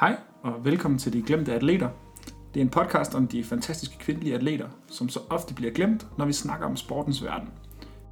[0.00, 1.88] Hej og velkommen til De Glemte Atleter.
[2.54, 6.24] Det er en podcast om de fantastiske kvindelige atleter, som så ofte bliver glemt, når
[6.24, 7.48] vi snakker om sportens verden.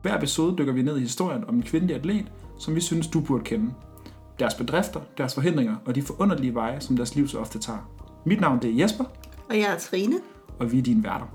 [0.02, 3.20] Hver episode dykker vi ned i historien om en kvindelig atlet, som vi synes, du
[3.20, 3.74] burde kende.
[4.38, 7.91] Deres bedrifter, deres forhindringer og de forunderlige veje, som deres liv så ofte tager.
[8.27, 9.05] Mit navn det er Jesper,
[9.48, 10.16] Og jeg er Trine.
[10.59, 11.27] og vi er dine værter.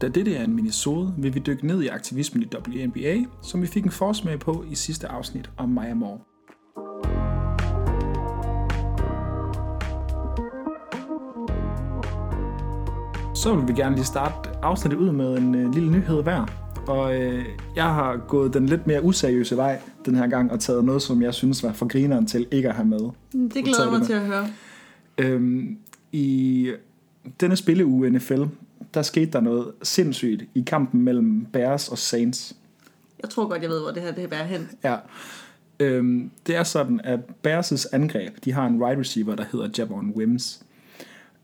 [0.00, 3.66] Da dette er en minisode, vil vi dykke ned i aktivismen i WNBA, som vi
[3.66, 6.33] fik en forsmag på i sidste afsnit om Maya Moore.
[13.44, 16.46] Så vil vi gerne lige starte afsnittet ud med en øh, lille nyhed hver.
[16.86, 17.44] Og øh,
[17.76, 21.22] jeg har gået den lidt mere useriøse vej den her gang og taget noget, som
[21.22, 22.98] jeg synes var for grineren til ikke at have med.
[22.98, 24.46] Det tager glæder mig til at høre.
[25.18, 25.78] Øhm,
[26.12, 26.72] I
[27.40, 28.42] denne spilleuge NFL,
[28.94, 32.56] der skete der noget sindssygt i kampen mellem Bears og Saints.
[33.22, 34.68] Jeg tror godt, jeg ved, hvor det her det bærer hen.
[34.84, 34.96] Ja.
[35.80, 40.12] Øhm, det er sådan, at Bears' angreb, de har en wide receiver, der hedder Javon
[40.16, 40.64] Wims.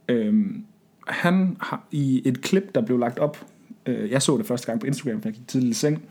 [0.08, 0.64] Øhm,
[1.06, 3.46] han har i et klip, der blev lagt op,
[3.86, 6.02] øh, jeg så det første gang på Instagram, for jeg gik tidligt i seng,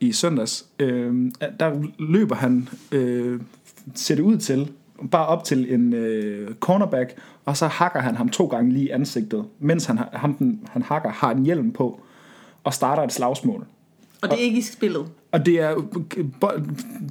[0.00, 3.40] i søndags, øh, der løber han, øh,
[3.94, 4.70] ser det ud til,
[5.10, 8.90] bare op til en øh, cornerback, og så hakker han ham to gange lige i
[8.90, 12.00] ansigtet, mens han, ham, den, han hakker har en hjelm på,
[12.64, 13.66] og starter et slagsmål.
[14.22, 15.06] Og det er ikke i spillet.
[15.32, 15.74] Og det er,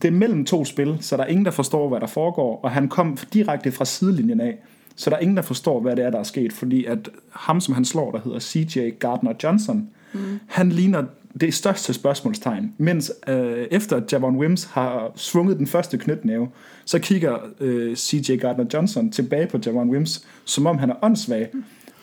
[0.02, 2.60] det er mellem to spil, så der er ingen, der forstår, hvad der foregår.
[2.64, 4.58] Og han kom direkte fra sidelinjen af,
[4.96, 6.54] så der er ingen, der forstår, hvad det er, der er sket.
[6.54, 10.40] Fordi at ham, som han slår, der hedder CJ Gardner Johnson, mm.
[10.48, 11.04] han ligner
[11.42, 12.74] det største spørgsmålstegn.
[12.78, 16.50] Mens øh, efter Javon Wims har svunget den første knytnæve,
[16.86, 21.50] så kigger øh, CJ Gardner Johnson tilbage på Javon Wims, som om han er åndssvag.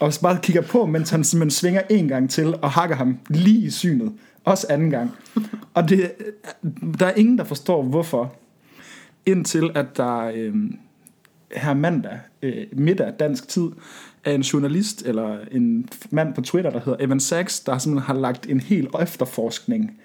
[0.00, 3.66] Og bare kigger på, mens han simpelthen svinger en gang til og hakker ham lige
[3.66, 4.12] i synet.
[4.44, 5.10] Også anden gang.
[5.74, 6.12] Og det,
[6.98, 8.34] der er ingen, der forstår, hvorfor.
[9.26, 10.54] Indtil at der øh,
[11.56, 13.68] her mandag, øh, middag dansk tid,
[14.24, 18.20] er en journalist eller en mand på Twitter, der hedder Evan Sachs, der simpelthen har
[18.20, 20.00] lagt en hel efterforskning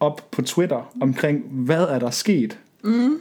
[0.00, 2.58] op på Twitter omkring, hvad er der sket.
[2.84, 3.18] Mm.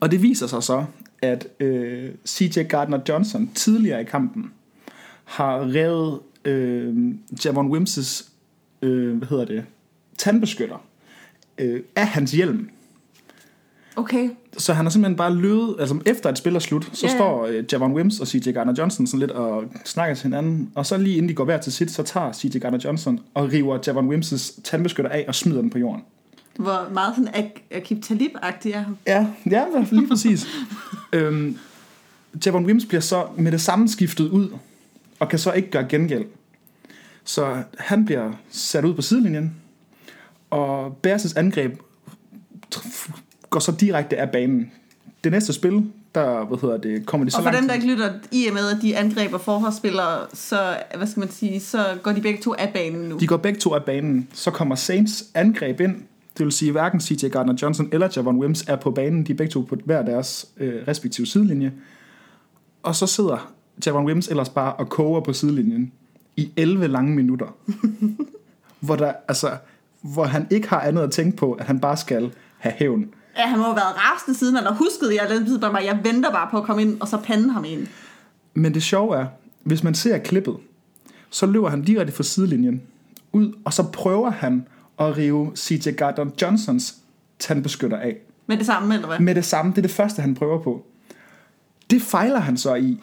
[0.00, 0.84] Og det viser sig så,
[1.22, 4.52] at øh, CJ Gardner Johnson tidligere i kampen
[5.24, 8.30] har revet øh, Javon Wims'
[8.82, 9.64] øh, hvad hedder det,
[10.18, 10.84] tandbeskytter
[11.58, 12.70] øh, af hans hjelm.
[13.98, 14.30] Okay.
[14.58, 17.16] Så han har simpelthen bare løbet, altså efter et spil er slut, så yeah.
[17.16, 20.86] står øh, Javon Wims og CJ Gardner Johnson sådan lidt og snakker til hinanden, og
[20.86, 23.78] så lige inden de går hver til sit, så tager CJ Gardner Johnson og river
[23.86, 26.02] Javon Wims' tandbeskytter af og smider den på jorden.
[26.56, 28.98] Hvor meget sådan Ak- Akib Talib-agtig er han.
[29.06, 30.46] Ja, ja lige præcis.
[31.12, 31.58] øhm,
[32.46, 34.48] Javon Wims bliver så med det samme skiftet ud,
[35.18, 36.24] og kan så ikke gøre gengæld.
[37.24, 39.56] Så han bliver sat ud på sidelinjen,
[40.50, 41.80] og Bears' angreb
[43.50, 44.72] går så direkte af banen.
[45.24, 47.60] Det næste spil, der hvad hedder det, kommer de så Og for langt.
[47.60, 51.30] dem, der ikke lytter, i og med, at de angreber forholdsspillere, så, hvad skal man
[51.30, 53.18] sige, så går de begge to af banen nu.
[53.18, 54.28] De går begge to af banen.
[54.32, 55.96] Så kommer Saints angreb ind.
[56.38, 59.26] Det vil sige, at hverken CJ Gardner Johnson eller Javon Wims er på banen.
[59.26, 61.72] De er begge to på hver deres øh, respektive sidelinje.
[62.82, 63.52] Og så sidder
[63.86, 65.92] Javon Wims ellers bare og koger på sidelinjen
[66.36, 67.56] i 11 lange minutter.
[68.80, 69.56] hvor, der, altså,
[70.00, 73.06] hvor han ikke har andet at tænke på, at han bare skal have hævn.
[73.38, 76.00] Ja, han må have været rasende siden, han har husket, jeg, den tid, bare, jeg
[76.04, 77.86] venter bare på at komme ind, og så pande ham ind.
[78.54, 79.26] Men det sjove er,
[79.62, 80.56] hvis man ser klippet,
[81.30, 82.82] så løber han direkte fra sidelinjen
[83.32, 84.66] ud, og så prøver han
[85.00, 86.94] at rive CJ Gardner Johnsons
[87.38, 88.16] tandbeskytter af.
[88.46, 89.18] Med det samme, eller hvad?
[89.18, 90.86] Med det samme, det er det første, han prøver på.
[91.90, 93.00] Det fejler han så i,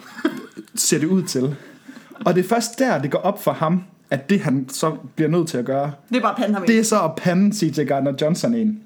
[0.75, 1.55] ser det ud til.
[2.25, 5.29] Og det er først der, det går op for ham, at det han så bliver
[5.29, 6.67] nødt til at gøre, Det er bare pande ham ind.
[6.67, 8.77] det er så at pande CJ Gardner Johnson ind.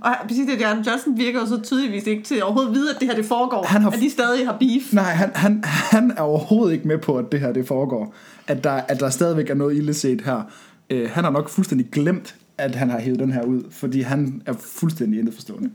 [0.00, 3.00] Og præcis det, Jørgen Johnson virker jo så tydeligvis ikke til overhovedet at vide, at
[3.00, 3.64] det her det foregår.
[3.66, 4.92] Han har- At de stadig har beef.
[4.92, 8.14] Nej, han, han, han er overhovedet ikke med på, at det her det foregår.
[8.46, 10.42] At der, at der stadigvæk er noget illeset her.
[10.90, 14.42] Øh, han har nok fuldstændig glemt, at han har hævet den her ud, fordi han
[14.46, 15.70] er fuldstændig indeforstående.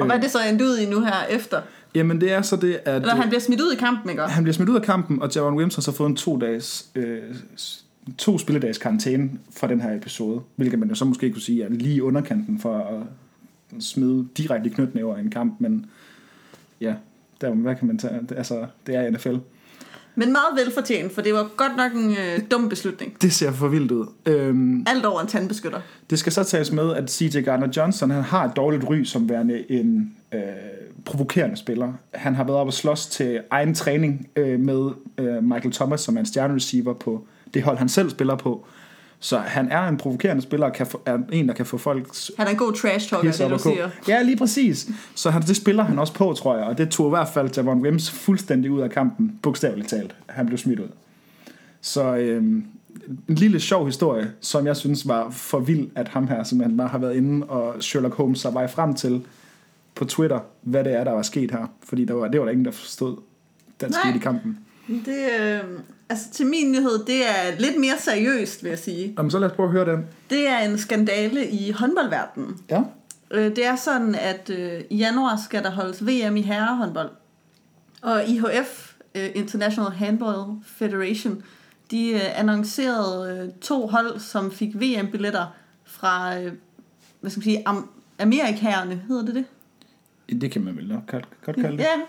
[0.00, 1.60] Og hvad er det så endt ud i nu her efter?
[1.94, 4.22] Jamen det er så det, at Eller han bliver smidt ud i kampen, ikke?
[4.22, 6.86] han bliver smidt ud af kampen, og Javon Wims har så fået en to dages,
[6.94, 7.18] øh,
[8.18, 11.68] to spilledags karantæne fra den her episode, hvilket man jo så måske kunne sige er
[11.70, 13.02] lige underkanten for at
[13.80, 15.86] smide direkte knytnæver i en kamp, men
[16.80, 16.94] ja,
[17.40, 19.36] der, hvad kan man tage, altså, det er NFL.
[20.18, 23.22] Men meget velfortjent, for det var godt nok en øh, dum beslutning.
[23.22, 24.06] Det ser for vildt ud.
[24.26, 25.80] Øhm, Alt over en tandbeskytter.
[26.10, 29.28] det skal så tages med, at CJ Gardner Johnson han har et dårligt ry som
[29.28, 30.40] værende en øh,
[31.04, 31.92] provokerende spiller.
[32.14, 36.16] Han har været op og slås til egen træning øh, med øh, Michael Thomas, som
[36.16, 38.66] er en stjernereceiver på det hold, han selv spiller på.
[39.20, 42.08] Så han er en provokerende spiller, og kan få, er en, der kan få folk
[42.38, 43.90] Han er en god trash talker, det du siger.
[44.08, 44.88] Ja, lige præcis.
[45.14, 47.50] Så han, det spiller han også på, tror jeg, og det tog i hvert fald
[47.56, 50.14] Javon Wims fuldstændig ud af kampen, bogstaveligt talt.
[50.26, 50.88] Han blev smidt ud.
[51.80, 52.64] Så øhm,
[53.28, 56.88] en lille sjov historie, som jeg synes var for vild, at ham her simpelthen bare
[56.88, 59.24] har været inde, og Sherlock Holmes har vej frem til
[59.94, 61.66] på Twitter, hvad det er, der var sket her.
[61.82, 63.16] Fordi der var, det var der ingen, der forstod,
[63.80, 63.98] der Nej.
[64.02, 64.58] skete i kampen.
[64.88, 65.60] Det, øh,
[66.08, 69.14] altså til min nyhed, det er lidt mere seriøst, vil jeg sige.
[69.18, 70.06] Jamen, så lad os prøve at høre den.
[70.30, 72.56] Det er en skandale i håndboldverdenen.
[72.70, 72.82] Ja.
[73.30, 77.10] Øh, Det er sådan, at øh, i januar skal der holdes VM i herrehåndbold.
[78.02, 81.42] Og IHF, øh, International Handball Federation,
[81.90, 85.46] de øh, annoncerede øh, to hold, som fik VM-billetter
[85.84, 86.52] fra, øh,
[87.20, 89.44] hvad skal man sige, Am- Amerikaherne, hedder det det?
[90.40, 91.10] Det kan man vel nok
[91.44, 91.78] godt kalde det.
[91.78, 92.00] Ja.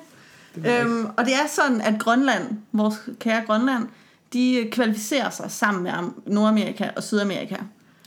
[0.66, 3.88] Øhm, og det er sådan, at Grønland, vores kære Grønland,
[4.34, 7.56] de kvalificerer sig sammen med Am- Nordamerika og Sydamerika.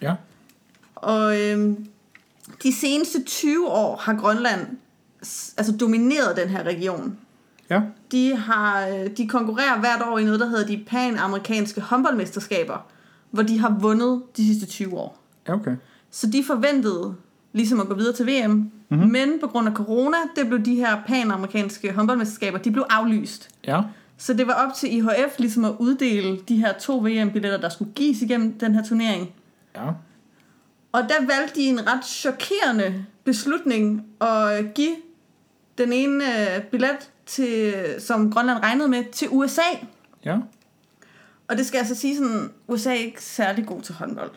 [0.03, 0.15] Ja.
[0.95, 1.87] Og øhm,
[2.63, 4.67] de seneste 20 år har Grønland
[5.57, 7.17] altså domineret den her region.
[7.71, 7.81] Ja.
[8.13, 12.87] De, har, øh, de konkurrerer hvert år i noget, der hedder de panamerikanske håndboldmesterskaber,
[13.31, 15.23] hvor de har vundet de sidste 20 år.
[15.49, 15.77] Ja, okay.
[16.11, 17.15] Så de forventede
[17.53, 19.13] ligesom at gå videre til VM, mm-hmm.
[19.13, 23.49] men på grund af corona, det blev de her panamerikanske håndboldmesterskaber, de blev aflyst.
[23.67, 23.83] Ja.
[24.17, 27.93] Så det var op til IHF ligesom at uddele de her to VM-billetter, der skulle
[27.93, 29.31] gives igennem den her turnering.
[29.77, 29.87] Ja.
[30.93, 34.97] Og der valgte de en ret chokerende beslutning at give
[35.79, 39.61] den ene øh, billet, til, som Grønland regnede med, til USA.
[40.25, 40.39] Ja.
[41.49, 44.31] Og det skal altså sige sådan, USA er ikke særlig god til håndbold.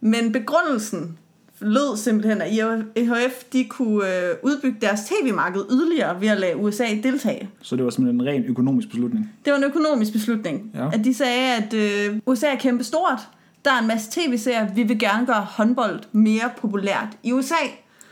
[0.00, 1.18] Men begrundelsen
[1.62, 2.52] lød simpelthen, at
[2.96, 7.50] IHF de kunne øh, udbygge deres tv-marked yderligere ved at lade USA deltage.
[7.62, 9.32] Så det var simpelthen en ren økonomisk beslutning.
[9.44, 10.70] Det var en økonomisk beslutning.
[10.74, 10.90] Ja.
[10.92, 13.28] At de sagde, at øh, USA er kæmpe stort.
[13.64, 14.74] Der er en masse tv-serier.
[14.74, 17.54] Vi vil gerne gøre håndbold mere populært i USA.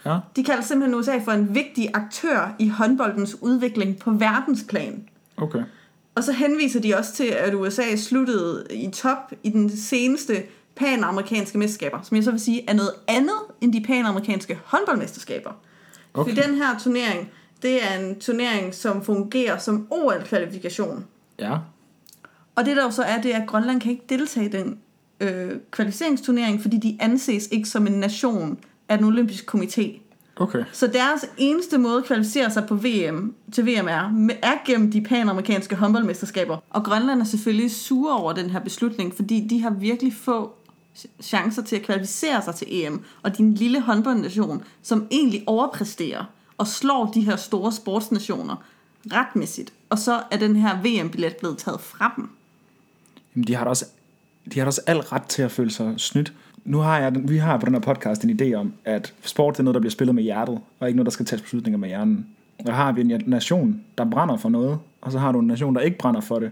[0.06, 0.18] Ja.
[0.36, 5.04] De kalder simpelthen USA for en vigtig aktør i håndboldens udvikling på verdensplan.
[5.36, 5.62] Okay.
[6.14, 10.42] Og så henviser de også til, at USA sluttede i top i den seneste
[10.80, 15.50] panamerikanske mesterskaber, som jeg så vil sige er noget andet end de panamerikanske håndboldmesterskaber.
[16.14, 16.34] Okay.
[16.34, 17.30] For den her turnering,
[17.62, 21.04] det er en turnering, som fungerer som OL-kvalifikation.
[21.38, 21.56] Ja.
[22.54, 24.78] Og det der jo så er, det er, at Grønland kan ikke deltage i den
[25.20, 30.00] øh, kvalificeringsturnering, fordi de anses ikke som en nation af den olympiske komité.
[30.36, 30.64] Okay.
[30.72, 35.00] Så deres eneste måde at kvalificere sig på VM, til VM er, er gennem de
[35.00, 36.58] panamerikanske håndboldmesterskaber.
[36.70, 40.54] Og Grønland er selvfølgelig sure over den her beslutning, fordi de har virkelig få
[41.20, 43.04] chancer til at kvalificere sig til EM.
[43.22, 46.24] Og din lille håndboldnation, som egentlig overpræsterer
[46.58, 48.56] og slår de her store sportsnationer
[49.12, 49.72] retmæssigt.
[49.88, 52.30] Og så er den her VM-billet blevet taget fra dem.
[53.34, 53.86] Jamen, de har da også,
[54.54, 56.32] de har da også al ret til at føle sig snydt.
[56.64, 59.58] Nu har jeg, vi har på den her podcast en idé om, at sport det
[59.58, 61.88] er noget, der bliver spillet med hjertet, og ikke noget, der skal tages beslutninger med
[61.88, 62.26] hjernen.
[62.66, 65.74] Og har vi en nation, der brænder for noget, og så har du en nation,
[65.74, 66.50] der ikke brænder for det.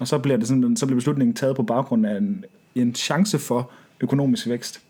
[0.00, 2.44] Og så bliver, det sådan, så bliver beslutningen taget på baggrund af en,
[2.82, 3.70] en chance for
[4.00, 4.80] økonomisk vækst.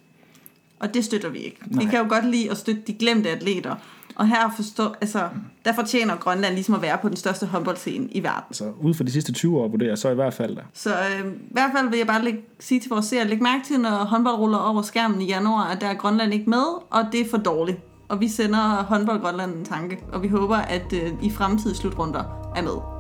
[0.81, 1.59] Og det støtter vi ikke.
[1.67, 1.85] Nej.
[1.85, 3.75] Vi kan jo godt lide at støtte de glemte atleter.
[4.15, 5.29] Og her forstå, altså,
[5.65, 8.45] der fortjener Grønland ligesom at være på den største håndboldscene i verden.
[8.49, 10.63] Altså, ud fra de sidste 20 år vurderer jeg så i hvert fald der.
[10.75, 13.65] Så øh, i hvert fald vil jeg bare lægge, sige til vores seere, læg mærke
[13.65, 17.05] til, når håndbold ruller over skærmen i januar, at der er Grønland ikke med, og
[17.13, 17.79] det er for dårligt.
[18.09, 22.53] Og vi sender håndbold Grønland en tanke, og vi håber, at øh, i fremtidige slutrunder
[22.57, 22.98] er med.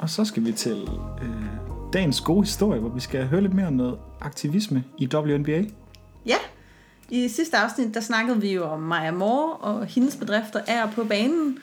[0.00, 0.88] Og så skal vi til
[1.22, 1.46] øh,
[1.92, 5.62] dagens gode historie, hvor vi skal høre lidt mere om noget aktivisme i WNBA.
[6.26, 6.36] Ja,
[7.10, 11.04] i sidste afsnit, der snakkede vi jo om Maja Moore og hendes bedrifter er på
[11.04, 11.58] banen.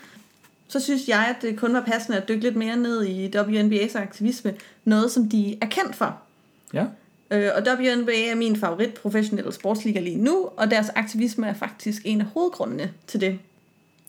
[0.67, 3.97] Så synes jeg, at det kun var passende at dykke lidt mere ned i WNBA's
[3.97, 4.53] aktivisme.
[4.85, 6.17] Noget, som de er kendt for.
[6.73, 6.85] Ja,
[7.31, 12.01] Øh, og WNBA er min favorit professionelle sportsliga lige nu, og deres aktivisme er faktisk
[12.05, 13.39] en af hovedgrundene til det.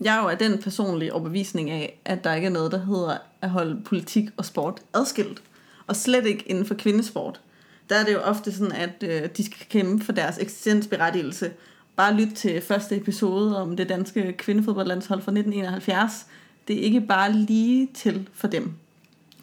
[0.01, 3.19] Jeg er jo af den personlige overbevisning af, at der ikke er noget, der hedder
[3.43, 5.43] at holde politik og sport adskilt.
[5.87, 7.41] Og slet ikke inden for kvindesport.
[7.91, 11.51] Der er det jo ofte sådan, at øh, de skal kæmpe for deres eksistensberettigelse.
[11.97, 16.27] Bare lyt til første episode om det danske kvindefodboldlandshold fra 1971.
[16.69, 18.73] Det er ikke bare lige til for dem.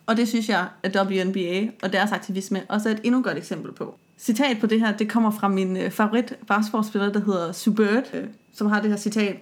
[0.06, 3.72] Og det synes jeg, at WNBA og deres aktivisme også er et endnu godt eksempel
[3.72, 3.96] på.
[4.18, 8.28] Citat på det her, det kommer fra min øh, favorit basketballspiller, der hedder Subert, øh,
[8.54, 9.36] som har det her citat.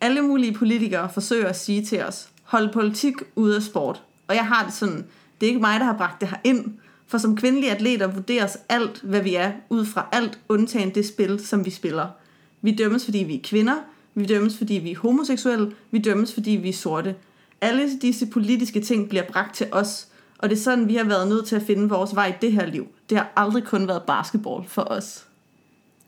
[0.00, 4.02] Alle mulige politikere forsøger at sige til os, hold politik ude af sport.
[4.28, 5.06] Og jeg har det sådan,
[5.40, 6.64] det er ikke mig, der har bragt det her ind.
[7.06, 11.46] For som kvindelige atleter vurderes alt, hvad vi er, ud fra alt undtagen det spil,
[11.46, 12.06] som vi spiller.
[12.62, 13.76] Vi dømmes, fordi vi er kvinder.
[14.14, 17.14] vi dømmes, fordi vi er homoseksuelle, vi dømmes, fordi vi er sorte.
[17.60, 21.28] Alle disse politiske ting bliver bragt til os, og det er sådan, vi har været
[21.28, 22.86] nødt til at finde vores vej i det her liv.
[23.10, 25.26] Det har aldrig kun været basketball for os.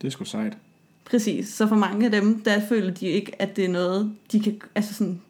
[0.01, 0.57] Det er sgu sejt.
[1.05, 1.47] Præcis.
[1.47, 4.61] Så for mange af dem, der føler de ikke, at det er noget, de kan...
[4.75, 5.21] Altså sådan,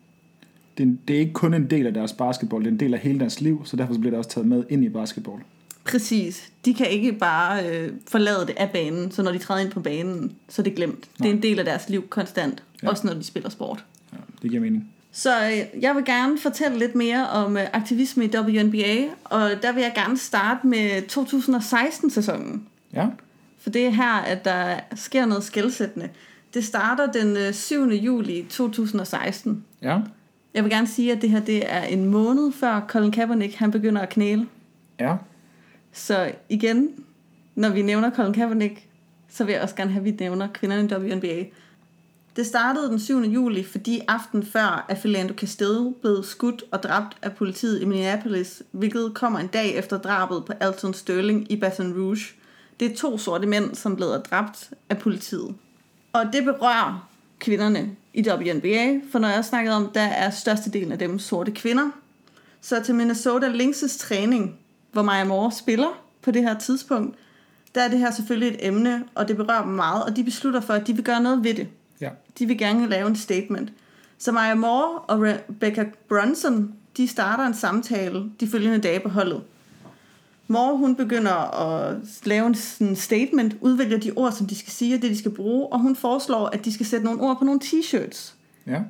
[0.77, 2.93] Det er, det er ikke kun en del af deres basketball, det er en del
[2.93, 5.41] af hele deres liv, så derfor bliver det også taget med ind i basketball.
[5.83, 6.51] præcis.
[6.65, 9.79] De kan ikke bare øh, forlade det af banen, så når de træder ind på
[9.79, 11.09] banen, så er det glemt.
[11.17, 12.63] Det er en del af deres liv konstant.
[12.83, 12.89] Ja.
[12.89, 13.85] Også når de spiller sport.
[14.13, 14.89] Ja, det giver mening.
[15.11, 19.71] Så øh, jeg vil gerne fortælle lidt mere om øh, aktivisme i WNBA, og der
[19.73, 22.67] vil jeg gerne starte med 2016-sæsonen.
[22.93, 23.07] Ja,
[23.61, 26.09] For det er her, at der sker noget skældsættende.
[26.53, 27.89] Det starter den øh, 7.
[27.89, 29.65] juli 2016.
[29.81, 29.99] ja,
[30.53, 33.71] Jeg vil gerne sige, at det her det er en måned før Colin Kaepernick han
[33.71, 34.47] begynder at knæle.
[34.99, 35.15] ja,
[35.91, 36.89] Så igen,
[37.55, 38.87] når vi nævner Colin Kaepernick,
[39.29, 41.43] så vil jeg også gerne have, at vi nævner kvinderne i WNBA.
[42.35, 43.19] Det startede den 7.
[43.19, 48.63] juli, fordi aften før er Philando Castile blevet skudt og dræbt af politiet i Minneapolis,
[48.71, 52.25] hvilket kommer en dag efter drabet på Alton Sterling i Baton Rouge.
[52.81, 55.55] Det er to sorte mænd, som blev dræbt af politiet.
[56.13, 57.09] Og det berører
[57.39, 61.89] kvinderne i WNBA, for når jeg snakkede om, der er størstedelen af dem sorte kvinder.
[62.61, 64.59] Så til Minnesota Lynx' træning,
[64.91, 67.15] hvor Maja Moore spiller på det her tidspunkt,
[67.75, 70.61] der er det her selvfølgelig et emne, og det berører dem meget, og de beslutter
[70.61, 71.67] for, at de vil gøre noget ved det.
[72.01, 72.09] ja.
[72.39, 73.73] De vil gerne lave en statement.
[74.17, 79.41] Så Maja Moore og Rebecca Brunson, de starter en samtale de følgende dage på holdet.
[80.51, 84.95] Moore, hun begynder at lave en sådan statement, udvælger de ord, som de skal sige,
[84.95, 87.45] og det de skal bruge, og hun foreslår, at de skal sætte nogle ord på
[87.45, 88.33] nogle t-shirts.
[88.67, 88.81] ja.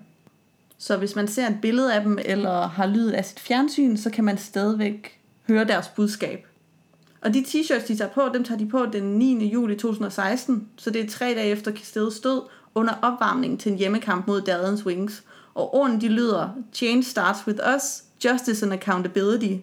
[0.77, 4.09] Så hvis man ser et billede af dem, eller har lyd af sit fjernsyn, så
[4.09, 6.47] kan man stadigvæk høre deres budskab.
[7.21, 9.51] Og de t-shirts, de tager på, dem tager de på den 9.
[9.51, 12.41] juli 2016, så det er tre dage efter Castille's død,
[12.75, 15.23] under opvarmningen til en hjemmekamp mod Dallas Wings.
[15.53, 19.57] Og ordene de lyder, Change starts with us, justice and accountability.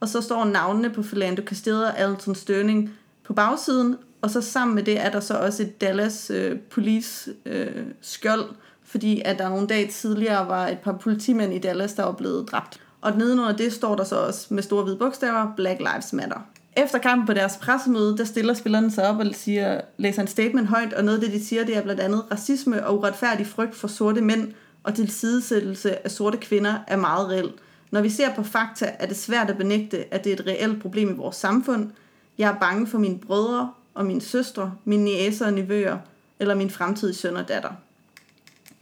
[0.00, 2.90] Og så står navnene på Philando Castile og Alton Sterling
[3.24, 7.30] på bagsiden, og så sammen med det er der så også et Dallas øh, Police
[7.46, 8.44] øh, skjold,
[8.84, 12.50] fordi at der nogle dage tidligere var et par politimænd i Dallas, der var blevet
[12.50, 12.80] dræbt.
[13.00, 16.40] Og nedenunder det står der så også med store hvide bogstaver, Black Lives Matter.
[16.76, 20.68] Efter kampen på deres pressemøde, der stiller spillerne sig op og siger, læser en statement
[20.68, 23.74] højt, og noget af det, de siger, det er blandt andet racisme og uretfærdig frygt
[23.74, 24.52] for sorte mænd
[24.82, 27.54] og tilsidesættelse af sorte kvinder er meget reelt.
[27.90, 30.82] Når vi ser på fakta, er det svært at benægte, at det er et reelt
[30.82, 31.90] problem i vores samfund.
[32.38, 35.98] Jeg er bange for mine brødre og mine søstre, mine niæser og nevøer,
[36.38, 37.70] eller min fremtidige søn og datter.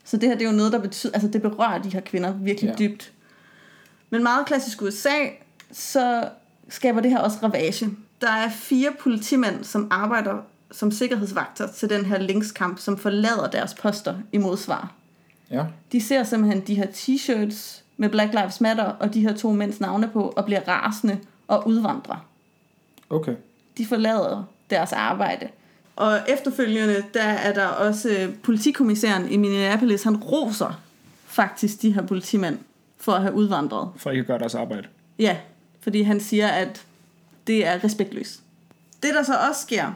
[0.05, 2.33] Så det her, det er jo noget, der betyder, altså det berører de her kvinder
[2.33, 2.75] virkelig ja.
[2.87, 3.12] dybt.
[4.11, 5.27] Men meget klassisk USA,
[5.73, 6.29] så
[6.69, 7.91] skaber det her også ravage.
[8.21, 13.75] Der er fire politimænd, som arbejder som sikkerhedsvagter til den her linkskamp, som forlader deres
[13.75, 14.93] poster i modsvar.
[15.50, 19.52] Ja, De ser simpelthen de her t-shirts med Black Lives Matter og de her to
[19.52, 22.26] mænds navne på, og bliver rasende og udvandrer.
[23.11, 23.35] okay.
[23.78, 25.49] De forlader deres arbejde.
[25.97, 30.81] Og efterfølgende, der er der også øh, politikommissæren i Minneapolis, han roser
[31.26, 32.59] faktisk de her politimænd
[32.97, 33.90] for at have udvandret.
[33.97, 34.88] For ikke at gøre deres arbejde.
[35.19, 35.37] Ja,
[35.81, 36.87] fordi han siger, at
[37.47, 38.40] det er respektløst.
[39.02, 39.93] Det, der så også sker,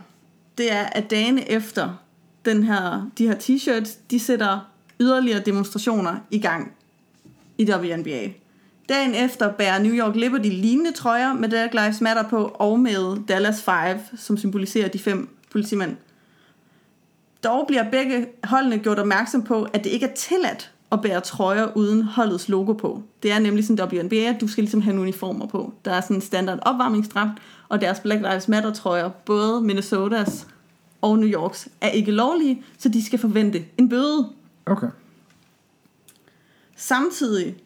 [0.59, 2.03] det er, at dagen efter
[2.45, 6.73] den her, de her t-shirts, de sætter yderligere demonstrationer i gang
[7.63, 8.29] i WNBA.
[8.89, 13.27] Dagen efter bærer New York Liberty lignende trøjer med Black Lives Matter på, og med
[13.29, 15.97] Dallas 5, som symboliserer de fem politimænd.
[17.45, 21.77] Dog bliver begge holdene gjort opmærksom på, at det ikke er tilladt at bære trøjer
[21.77, 23.03] uden holdets logo på.
[23.23, 25.73] Det er nemlig sådan WNBA, at du skal ligesom have uniformer på.
[25.85, 27.31] Der er sådan en standard opvarmningsdragt,
[27.69, 30.47] og deres Black Lives Matter trøjer, både Minnesotas
[31.03, 34.29] og New Yorks, er ikke lovlige, så de skal forvente en bøde.
[34.67, 34.89] Okay.
[36.77, 37.57] Samtidig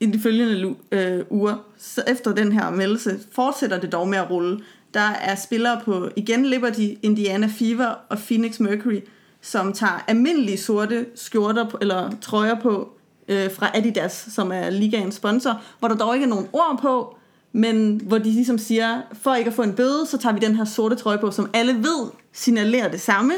[0.00, 4.30] i de følgende øh, uger, så efter den her meldelse, fortsætter det dog med at
[4.30, 4.60] rulle.
[4.94, 9.00] Der er spillere på igen Liberty, Indiana Fever og Phoenix Mercury,
[9.40, 12.92] som tager almindelige sorte skjorter på, eller trøjer på
[13.28, 17.16] øh, fra Adidas, som er ligaens sponsor, hvor der dog ikke er nogen ord på,
[17.52, 20.56] men hvor de ligesom siger, for ikke at få en bøde, så tager vi den
[20.56, 23.34] her sorte trøje på, som alle ved signalerer det samme,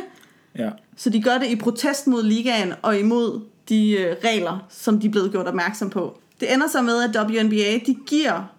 [0.58, 5.00] Ja, så de gør det i protest mod ligaen og imod de øh, regler, som
[5.00, 6.18] de er blevet gjort opmærksom på.
[6.40, 8.52] Det ender så med, at WNBA de giver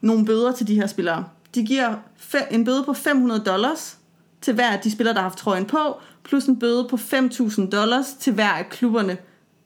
[0.00, 1.24] nogle bøder til de her spillere.
[1.54, 3.98] De giver fe- en bøde på 500 dollars
[4.40, 5.78] til hver af de spillere, der har haft trøjen på,
[6.24, 9.16] plus en bøde på 5.000 dollars til hver af klubberne,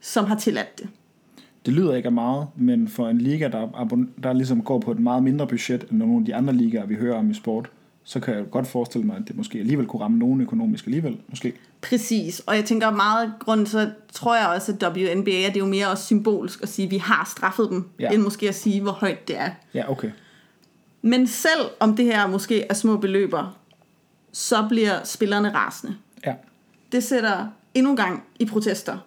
[0.00, 0.88] som har tilladt det.
[1.66, 4.90] det lyder ikke af meget, men for en liga, der, abon- der ligesom går på
[4.90, 7.70] et meget mindre budget end nogle af de andre ligaer, vi hører om i sport,
[8.08, 11.16] så kan jeg godt forestille mig, at det måske alligevel kunne ramme nogen økonomisk alligevel,
[11.28, 11.52] måske.
[11.80, 15.66] Præcis, og jeg tænker meget grund, så tror jeg også, at WNBA er det jo
[15.66, 18.10] mere også symbolsk at sige, at vi har straffet dem, Ja.
[18.10, 19.50] end måske at sige, hvor højt det er.
[19.74, 20.10] Ja, okay.
[21.02, 23.56] Men selv om det her måske er små beløber,
[24.32, 25.94] så bliver spillerne rasende.
[26.26, 26.34] Ja.
[26.92, 28.98] Det sætter endnu en gang i protester.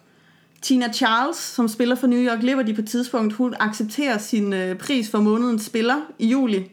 [0.61, 5.09] Tina Charles, som spiller for New York Liberty på tidspunkt, hun accepterer sin øh, pris
[5.11, 6.71] for månedens spiller i juli.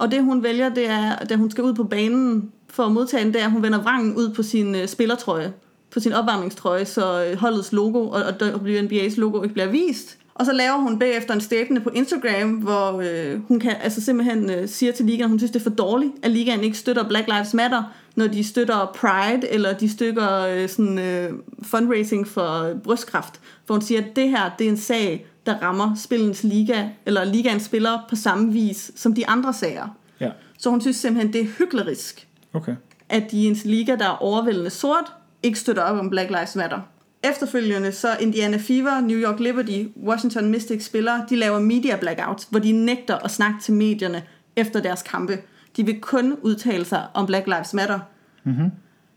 [0.00, 3.24] Og det hun vælger, det er, da hun skal ud på banen for at modtage
[3.24, 5.52] den, det er, at hun vender vrangen ud på sin øh, spillertrøje,
[5.90, 10.18] på sin opvarmningstrøje, så øh, holdets logo og, og WNBA's logo ikke bliver vist.
[10.34, 14.50] Og så laver hun bagefter en statement på Instagram, hvor øh, hun kan altså simpelthen
[14.50, 17.08] øh, siger til ligaen, at hun synes, det er for dårligt, at ligaen ikke støtter
[17.08, 17.82] Black Lives Matter,
[18.16, 21.30] når de støtter Pride, eller de støtter øh, sådan, øh,
[21.62, 23.40] fundraising for brystkræft.
[23.66, 27.24] For hun siger, at det her det er en sag, der rammer spillens liga, eller
[27.24, 29.96] ligaens spillere på samme vis som de andre sager.
[30.20, 30.30] Ja.
[30.58, 32.74] Så hun synes simpelthen, det er hyklerisk, Okay.
[33.08, 36.56] at de i en liga, der er overvældende sort, ikke støtter op om Black Lives
[36.56, 36.80] Matter.
[37.24, 42.58] Efterfølgende så Indiana Fever, New York Liberty, Washington Mystics spillere, de laver media blackouts, hvor
[42.60, 44.22] de nægter at snakke til medierne
[44.56, 45.38] efter deres kampe.
[45.76, 47.98] De vil kun udtale sig om Black Lives Matter.
[48.44, 48.70] Mm-hmm.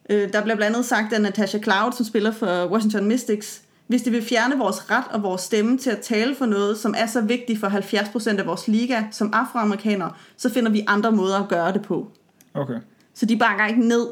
[0.10, 3.62] Øh, der bliver blandt andet sagt af Natasha Cloud, som spiller for Washington Mystics,
[3.94, 6.94] hvis de vil fjerne vores ret og vores stemme til at tale for noget, som
[6.98, 11.40] er så vigtigt for 70% af vores liga som afroamerikanere, så finder vi andre måder
[11.40, 12.12] at gøre det på.
[12.54, 12.74] Okay.
[13.14, 14.08] Så de bakker ikke ned.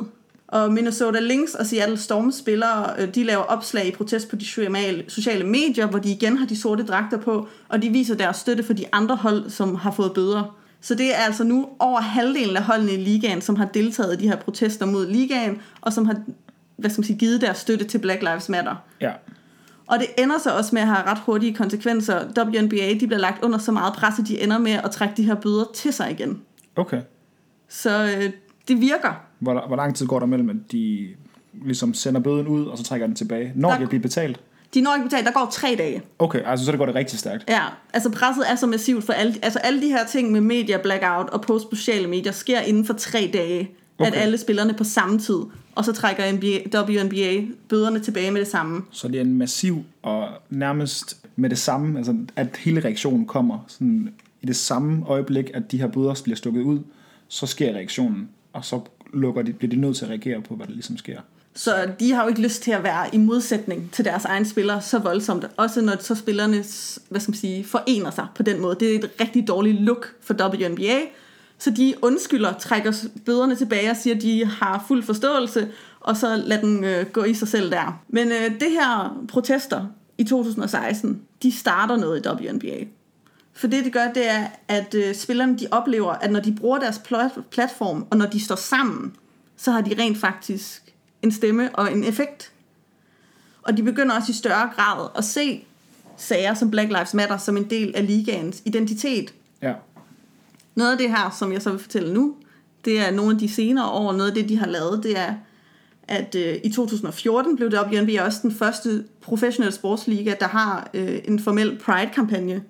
[0.48, 4.46] Og Minnesota Lynx og Seattle Storm spillere, øh, de laver opslag i protest på de
[4.46, 8.38] sociale- sociale medier, hvor de igen har de sorte dragter på, og de viser deres
[8.38, 10.56] støtte for de andre hold, som har fået bøder.
[10.82, 14.24] Så det er altså nu over halvdelen af holdene i ligaen, som har deltaget i
[14.24, 16.16] de her protester mod ligaen, og som har
[16.78, 18.76] hvad skal man sige, givet deres støtte til Black Lives Matter.
[19.02, 19.12] Ja.
[19.92, 22.26] Og det ender så også med at have ret hurtige konsekvenser.
[22.38, 25.24] WNBA de bliver lagt under så meget pres, at de ender med at trække de
[25.24, 26.42] her bøder til sig igen.
[26.76, 27.02] Okay.
[27.70, 28.30] Så øh,
[28.68, 29.22] det virker.
[29.40, 31.08] Hvor, hvor lang tid går der mellem, at de
[31.66, 33.52] ligesom sender bøden ud, og så trækker den tilbage?
[33.56, 34.40] Når Der- de bliver betalt?
[34.74, 36.02] De når ikke betalt, der går tre dage.
[36.20, 37.44] Okay, altså så det går det rigtig stærkt.
[37.50, 37.62] Ja,
[37.94, 41.30] altså presset er så massivt for alle, altså alle de her ting med media blackout
[41.30, 43.72] og post på sociale medier sker inden for tre dage.
[44.00, 44.12] Okay.
[44.12, 45.36] at alle spillerne på samme tid,
[45.76, 48.82] og så trækker NBA, WNBA bøderne tilbage med det samme.
[48.92, 53.66] Så det er en massiv og nærmest med det samme, altså at hele reaktionen kommer
[53.68, 56.80] sådan i det samme øjeblik, at de her bøder bliver stukket ud,
[57.28, 58.82] så sker reaktionen, og så
[59.14, 61.22] lukker de, bliver de nødt til at reagere på, hvad der ligesom sker.
[61.54, 64.82] Så de har jo ikke lyst til at være i modsætning til deres egen spillere
[64.82, 65.46] så voldsomt.
[65.58, 66.56] Også når så spillerne
[67.10, 68.76] hvad skal man sige, forener sig på den måde.
[68.80, 71.00] Det er et rigtig dårligt look for WNBA.
[71.62, 72.94] Så de undskylder, trækker
[73.26, 77.24] bøderne tilbage og siger, at de har fuld forståelse, og så lader den øh, gå
[77.24, 78.02] i sig selv der.
[78.08, 79.86] Men øh, det her protester
[80.18, 82.84] i 2016, de starter noget i WNBA.
[83.54, 86.80] For det, det gør, det er, at øh, spillerne de oplever, at når de bruger
[86.80, 89.16] deres plat- platform, og når de står sammen,
[89.58, 92.52] så har de rent faktisk en stemme og en effekt.
[93.64, 95.64] Og de begynder også i større grad at se
[96.18, 99.34] sager som Black Lives Matter som en del af ligaens identitet.
[99.62, 99.74] Ja.
[100.76, 102.36] Noget af det her, som jeg så vil fortælle nu,
[102.86, 105.34] det er nogle af de senere år, noget af det, de har lavet, det er,
[106.08, 111.40] at øh, i 2014 blev WNBA også den første professionelle sportsliga, der har øh, en
[111.40, 112.64] formel Pride-kampagne,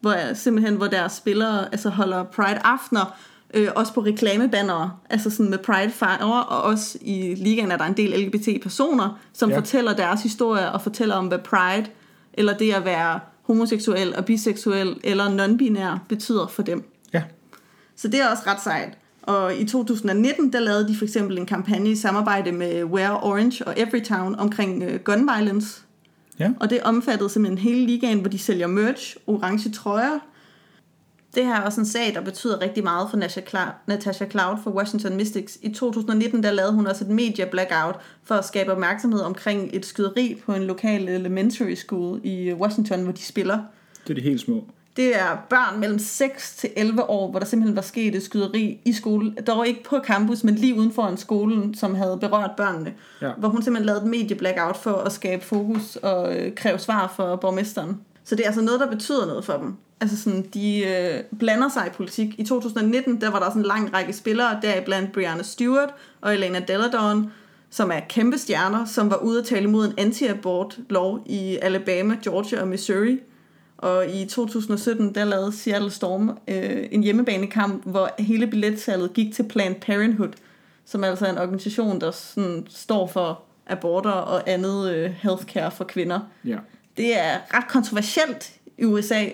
[0.00, 3.16] hvor simpelthen hvor deres spillere altså holder Pride-aftener,
[3.54, 7.96] øh, også på reklamebannere, altså sådan med Pride-farver, og også i ligaen er der en
[7.96, 9.58] del LGBT-personer, som ja.
[9.58, 11.86] fortæller deres historie og fortæller om, hvad Pride,
[12.32, 16.89] eller det at være homoseksuel og biseksuel eller non-binær betyder for dem.
[18.00, 18.98] Så det er også ret sejt.
[19.22, 23.66] Og i 2019, der lavede de for eksempel en kampagne i samarbejde med Wear Orange
[23.66, 25.82] og Everytown omkring øh, gun violence.
[26.38, 26.50] Ja.
[26.60, 30.18] Og det omfattede simpelthen hele ligaen, hvor de sælger merch, orange trøjer.
[31.34, 34.56] Det her er også en sag, der betyder rigtig meget for Natasha Cloud, Natasha Cloud
[34.64, 35.58] for Washington Mystics.
[35.62, 39.86] I 2019, der lavede hun også et media blackout for at skabe opmærksomhed omkring et
[39.86, 43.58] skyderi på en lokal elementary school i Washington, hvor de spiller.
[44.04, 44.64] Det er de helt små.
[44.96, 48.80] Det er børn mellem 6 til 11 år, hvor der simpelthen var sket et skyderi
[48.84, 49.34] i skole.
[49.46, 52.94] Dog ikke på campus, men lige uden for en skolen, som havde berørt børnene.
[53.22, 53.30] Ja.
[53.38, 57.36] Hvor hun simpelthen lavede et medieblackout for at skabe fokus og øh, kræve svar for
[57.36, 58.00] borgmesteren.
[58.24, 59.76] Så det er altså noget, der betyder noget for dem.
[60.00, 62.38] Altså sådan, de øh, blander sig i politik.
[62.38, 66.58] I 2019, der var der sådan en lang række spillere, deriblandt Brianna Stewart og Elena
[66.58, 67.32] Deladon,
[67.70, 72.60] som er kæmpe stjerner, som var ude at tale imod en anti-abort-lov i Alabama, Georgia
[72.60, 73.20] og Missouri.
[73.80, 79.42] Og i 2017, der lavede Seattle Storm øh, en hjemmebanekamp, hvor hele billetsalget gik til
[79.42, 80.32] Planned Parenthood,
[80.84, 85.84] som altså er en organisation, der sådan står for aborter og andet øh, healthcare for
[85.84, 86.20] kvinder.
[86.44, 86.58] Ja.
[86.96, 89.24] Det er ret kontroversielt i USA.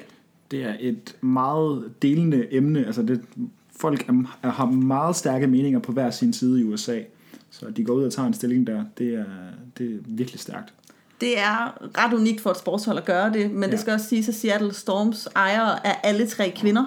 [0.50, 2.86] Det er et meget delende emne.
[2.86, 3.20] Altså det,
[3.80, 7.00] folk er, har meget stærke meninger på hver sin side i USA.
[7.50, 9.24] Så de går ud og tager en stilling der, det er,
[9.78, 10.74] det er virkelig stærkt.
[11.20, 13.70] Det er ret unikt for et sportshold at gøre det, men ja.
[13.70, 16.84] det skal også siges, at Seattle Storms ejere er alle tre kvinder.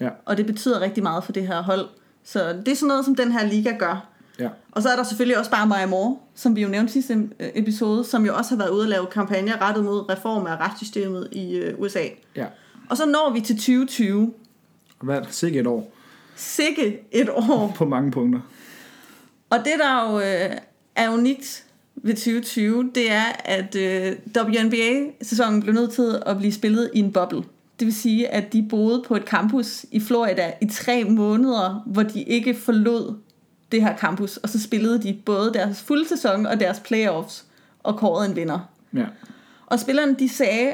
[0.00, 0.08] Ja.
[0.24, 1.88] Og det betyder rigtig meget for det her hold.
[2.24, 4.08] Så det er sådan noget, som den her liga gør.
[4.38, 4.48] Ja.
[4.72, 7.48] Og så er der selvfølgelig også bare Maja Moore, som vi jo nævnte sidste øh,
[7.54, 11.28] episode, som jo også har været ude at lave kampagner rettet mod reform af retssystemet
[11.32, 12.04] i øh, USA.
[12.36, 12.46] Ja.
[12.90, 14.32] Og så når vi til 2020.
[14.98, 15.20] Og hvad?
[15.30, 15.92] Sikke et år.
[16.36, 17.72] Sikke et år.
[17.76, 18.40] På mange punkter.
[19.50, 20.56] Og det, der jo øh,
[20.96, 21.64] er unikt
[21.96, 27.12] ved 2020, det er, at øh, WNBA-sæsonen blev nødt til at blive spillet i en
[27.12, 27.42] boble.
[27.78, 32.02] Det vil sige, at de boede på et campus i Florida i tre måneder, hvor
[32.02, 33.14] de ikke forlod
[33.72, 37.44] det her campus, og så spillede de både deres fulde sæson og deres playoffs,
[37.82, 38.58] og kårede en vinder.
[38.94, 39.04] Ja.
[39.66, 40.72] Og spillerne de sagde,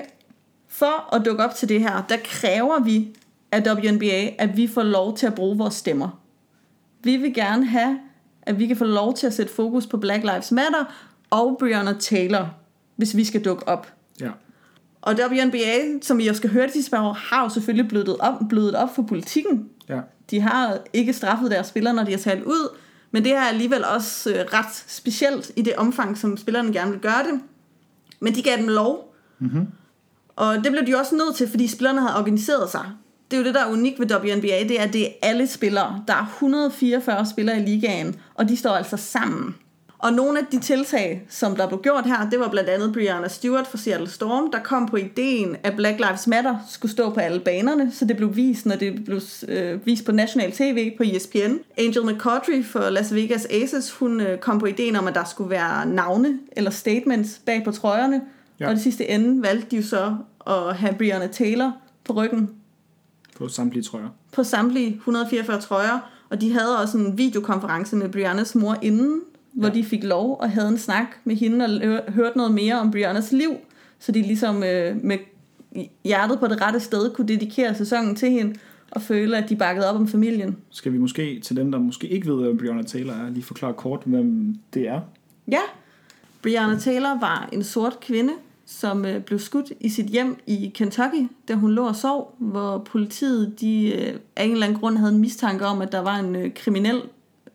[0.68, 3.08] for at dukke op til det her, der kræver vi
[3.52, 6.20] af WNBA, at vi får lov til at bruge vores stemmer.
[7.02, 7.98] Vi vil gerne have,
[8.42, 11.92] at vi kan få lov til at sætte fokus på Black Lives Matter og Breonna
[12.00, 12.54] Taylor,
[12.96, 13.92] hvis vi skal dukke op.
[14.20, 14.30] Ja.
[15.02, 18.16] Og WNBA, som I også skal høre de sidste par år, har jo selvfølgelig blødet
[18.18, 19.68] op, blødet op for politikken.
[19.88, 20.00] Ja.
[20.30, 22.76] De har ikke straffet deres spillere, når de har talt ud,
[23.10, 27.00] men det er alligevel også øh, ret specielt i det omfang, som spillerne gerne vil
[27.00, 27.40] gøre det.
[28.20, 29.14] Men de gav dem lov.
[29.38, 29.66] Mm-hmm.
[30.36, 32.84] Og det blev de også nødt til, fordi spillerne havde organiseret sig.
[33.30, 35.46] Det er jo det, der er unikt ved WNBA, det er, at det er alle
[35.46, 36.04] spillere.
[36.08, 39.54] Der er 144 spillere i ligaen, og de står altså sammen.
[40.02, 43.28] Og nogle af de tiltag, som der blev gjort her, det var blandt andet Brianna
[43.28, 47.20] Stewart fra Seattle Storm, der kom på ideen, at Black Lives Matter skulle stå på
[47.20, 51.02] alle banerne, så det blev vist, når det blev øh, vist på national tv på
[51.02, 51.52] ESPN.
[51.78, 55.50] Angel McCautry for Las Vegas Aces, hun øh, kom på ideen om, at der skulle
[55.50, 58.20] være navne eller statements bag på trøjerne,
[58.60, 58.68] ja.
[58.68, 61.72] og det sidste ende valgte de jo så at have Brianna Taylor
[62.04, 62.50] på ryggen
[63.38, 64.08] På samtlige trøjer.
[64.32, 65.98] på samtlige 144 trøjer,
[66.30, 69.20] og de havde også en videokonference med Briannas mor inden,
[69.52, 69.74] hvor Ja.
[69.74, 72.90] de fik lov og havde en snak med hende og hø- hørte noget mere om
[72.90, 73.50] Briannas liv,
[73.98, 75.18] så de ligesom øh, med
[76.04, 78.54] hjertet på det rette sted kunne dedikere sæsonen til hende
[78.90, 80.56] og føle, at de bakkede op om familien.
[80.70, 83.72] Skal vi måske, til dem, der måske ikke ved, hvem Breonna Taylor er, lige forklare
[83.72, 85.00] kort, hvem det er?
[85.50, 85.60] Ja,
[86.42, 88.32] Brianna Taylor var en sort kvinde,
[88.66, 92.78] som øh, blev skudt i sit hjem i Kentucky, da hun lå og sov, hvor
[92.78, 96.16] politiet de, øh, af en eller anden grund havde en mistanke om, at der var
[96.18, 97.02] en øh, kriminel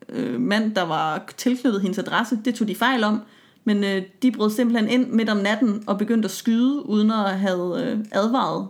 [0.09, 2.39] øh, mand, der var tilknyttet hendes adresse.
[2.45, 3.19] Det tog de fejl om,
[3.63, 7.39] men øh, de brød simpelthen ind midt om natten og begyndte at skyde, uden at
[7.39, 8.67] have øh, advaret.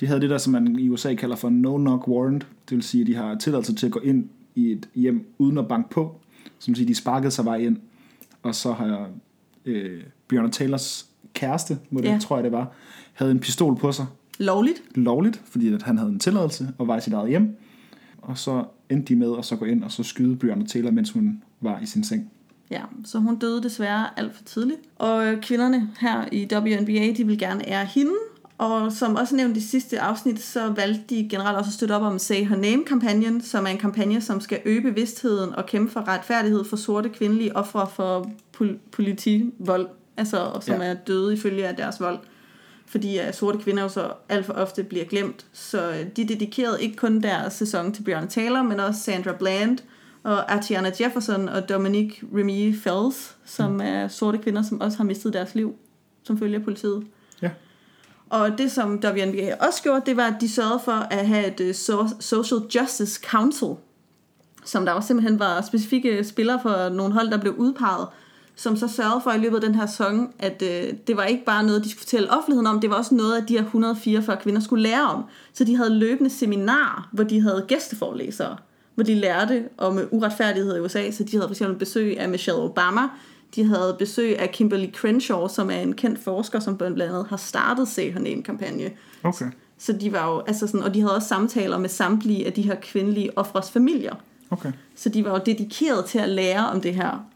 [0.00, 2.46] De havde det der, som man i USA kalder for no-knock warrant.
[2.68, 5.58] Det vil sige, at de har tilladelse til at gå ind i et hjem uden
[5.58, 6.20] at banke på.
[6.58, 7.76] Som vil sige, de sparkede sig vej ind.
[8.42, 9.08] Og så har
[9.64, 12.18] øh, Breonna Taylors kæreste, må det, Ja.
[12.22, 12.72] tror jeg det var,
[13.12, 14.06] havde en pistol på sig.
[14.38, 14.82] Lovligt.
[14.94, 17.56] Lovligt, fordi at han havde en tilladelse og var i sit eget hjem.
[18.22, 21.10] Og så endte de med at så gå ind og så skyde Breonna Taylor, mens
[21.10, 22.30] hun var i sin seng.
[22.70, 24.80] Ja, så hun døde desværre alt for tidligt.
[24.96, 28.12] Og kvinderne her i WNBA, de vil gerne ære hende.
[28.58, 32.02] Og som også nævnt i sidste afsnit, så valgte de generelt også at støtte op
[32.02, 36.08] om Say Her Name-kampagnen, som er en kampagne, som skal øge bevidstheden og kæmpe for
[36.08, 40.86] retfærdighed for sorte kvindelige ofre for pol- politivold, altså som ja.
[40.86, 42.18] er døde ifølge af deres vold.
[42.86, 45.46] Fordi at sorte kvinder jo så alt for ofte bliver glemt.
[45.52, 49.78] Så øh, de dedikerede ikke kun deres sæson til Breonna Taylor, men også Sandra Bland,
[50.22, 53.80] og Atiana Jefferson og Dominique Remy Fells, som mm.
[53.80, 55.74] er sorte kvinder, som også har mistet deres liv,
[56.22, 57.06] som følge af politiet.
[57.42, 57.50] Ja.
[58.30, 61.60] Og det, som WNBA også gjorde, det var, at de sørgede for at have et
[61.60, 63.68] øh, so- Social Justice Council,
[64.64, 68.08] som der også simpelthen var specifikke spillere for nogle hold, der blev udpeget,
[68.56, 71.44] som så sørgede for i løbet af den her sæson, at øh, det var ikke
[71.44, 74.36] bare noget, de skulle fortælle offentligheden om, det var også noget, at de her 144
[74.36, 75.24] kvinder skulle lære om.
[75.52, 78.56] Så de havde løbende seminarer, hvor de havde gæsteforelæsere,
[78.94, 81.10] hvor de lærte om øh, uretfærdighed i USA.
[81.10, 83.02] Så de havde for eksempel besøg af Michelle Obama,
[83.54, 87.36] de havde besøg af Kimberly Crenshaw, som er en kendt forsker, som blandt andet har
[87.36, 88.90] startet Say Her Name-kampagne.
[89.22, 89.46] Okay.
[89.78, 92.62] Så de var jo, altså sådan, og de havde også samtaler med samtlige af de
[92.62, 94.14] her kvindelige ofres familier.
[94.50, 94.72] Okay.
[94.94, 97.26] Så de var jo dedikeret til at lære om det her,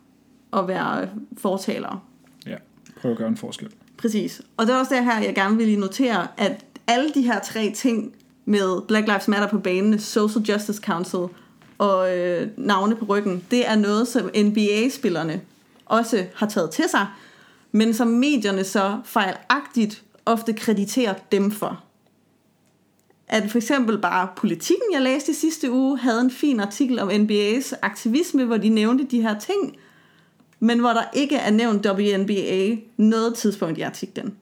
[0.50, 1.08] og være
[1.38, 2.00] fortalere.
[2.46, 2.56] Ja.
[3.00, 3.68] Prøv at gøre en forskel.
[3.96, 4.42] Præcis.
[4.56, 7.72] Og det er også det her, jeg gerne vil notere, at alle de her tre
[7.76, 11.26] ting med Black Lives Matter på banen, Social Justice Council
[11.78, 15.40] og øh, navne på ryggen, det er noget, som NBA-spillerne
[15.86, 17.06] også har taget til sig,
[17.72, 21.84] men som medierne så fejlagtigt ofte krediterer dem for.
[23.28, 27.10] At for eksempel bare politikken, jeg læste i sidste uge, havde en fin artikel om
[27.10, 29.76] NBA's aktivisme, hvor de nævnte de her ting,
[30.60, 34.36] men hvor der ikke er nævnt WNBA noget tidspunkt i artiklen.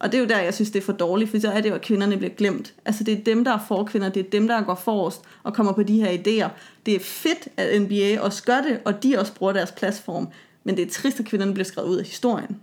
[0.00, 1.68] Og det er jo der, jeg synes, det er for dårligt, for så er det
[1.68, 2.74] jo, at kvinderne bliver glemt.
[2.84, 5.72] Altså det er dem, der er forkvinder, det er dem, der går forrest og kommer
[5.72, 6.48] på de her idéer.
[6.86, 10.28] Det er fedt, at NBA også gør det, og de også bruger deres platform.
[10.64, 12.60] Men det er trist, at kvinderne bliver skrevet ud af historien.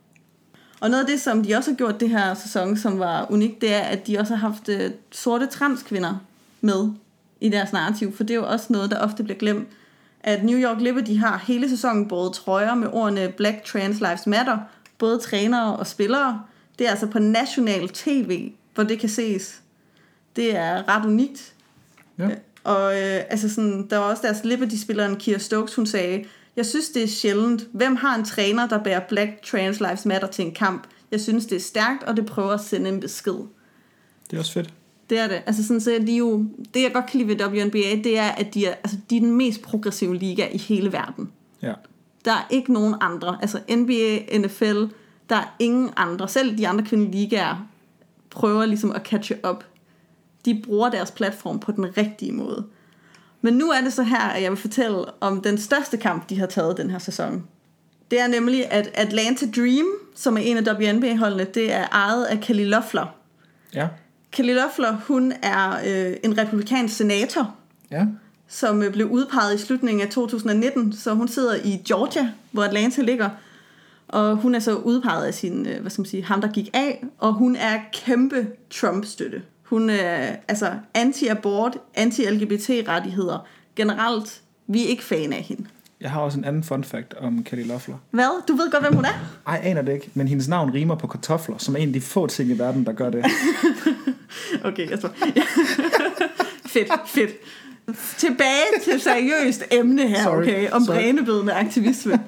[0.80, 3.62] Og noget af det, som de også har gjort det her sæson, som var unikt,
[3.62, 6.16] det er, at de også har haft øh, sorte transkvinder
[6.62, 6.90] med
[7.42, 9.68] i deres narrativ, for det er jo også noget, der ofte bliver glemt.
[10.28, 14.58] At New York Liberty har hele sæsonen både trøjer med ordene Black Trans Lives Matter,
[14.98, 16.42] både trænere og spillere.
[16.80, 19.62] Det er altså på national tv, hvor det kan ses.
[20.36, 21.54] Det er ret unikt.
[22.20, 22.30] Ja.
[22.64, 26.90] Og øh, altså sådan, der var også deres Liberty-spilleren Kira Stokes, hun sagde, jeg synes,
[26.90, 27.68] det er sjældent.
[27.74, 30.88] Hvem har en træner, der bærer Black Trans Lives Matter til en kamp?
[31.12, 33.38] Jeg synes, det er stærkt, og det prøver at sende en besked.
[34.30, 34.74] Det er også fedt.
[35.10, 35.42] Det er det.
[35.46, 38.28] Altså sådan, så er de jo, det jeg godt kan lide ved WNBA, det er,
[38.28, 41.32] at de er, altså, de er den mest progressive liga i hele verden.
[41.62, 41.74] Ja.
[42.26, 43.38] Der er ikke nogen andre.
[43.42, 44.84] Altså NBA, NFL,
[45.30, 46.28] der er ingen andre.
[46.28, 47.68] Selv de andre kvindelige ligaer
[48.30, 49.64] prøver ligesom at catche up.
[50.46, 52.66] De bruger deres platform på den rigtige måde.
[53.42, 56.40] Men nu er det så her, at jeg vil fortælle om den største kamp, de
[56.40, 57.44] har taget den her sæson.
[58.12, 62.40] Det er nemlig, at Atlanta Dream, som er en af WNBA-holdene, det er ejet af
[62.40, 63.16] Kelly Loeffler.
[63.74, 63.88] Ja.
[64.36, 67.56] Kelly Loeffler, hun er øh, en republikansk senator,
[67.92, 68.06] Ja.
[68.48, 73.02] som øh, blev udpeget i slutningen af 2019, så hun sidder i Georgia, hvor Atlanta
[73.02, 73.30] ligger.
[74.08, 76.70] Og hun er så udpeget af sin, øh, hvad skal man sige, ham der gik
[76.74, 79.42] af, og hun er kæmpe Trump-støtte.
[79.64, 83.46] Hun er altså anti-abort, anti-LGBT-rettigheder.
[83.76, 85.66] Generelt, vi er ikke fan af hende.
[86.02, 87.96] Jeg har også en anden fun fact om Kelly Loeffler.
[88.12, 88.44] Hvad?
[88.48, 89.10] Du ved godt, hvem hun er?
[89.48, 91.94] Ej, jeg aner det ikke, men hendes navn rimer på kartofler, som er en af
[91.94, 93.26] de få ting i verden, der gør det.
[94.66, 95.10] Okay, jeg tror...
[96.74, 97.32] fedt, fedt.
[98.18, 100.70] Tilbage til seriøst emne her, Sorry, okay?
[100.72, 100.96] Om sorry.
[100.96, 102.20] brænebidende aktivisme.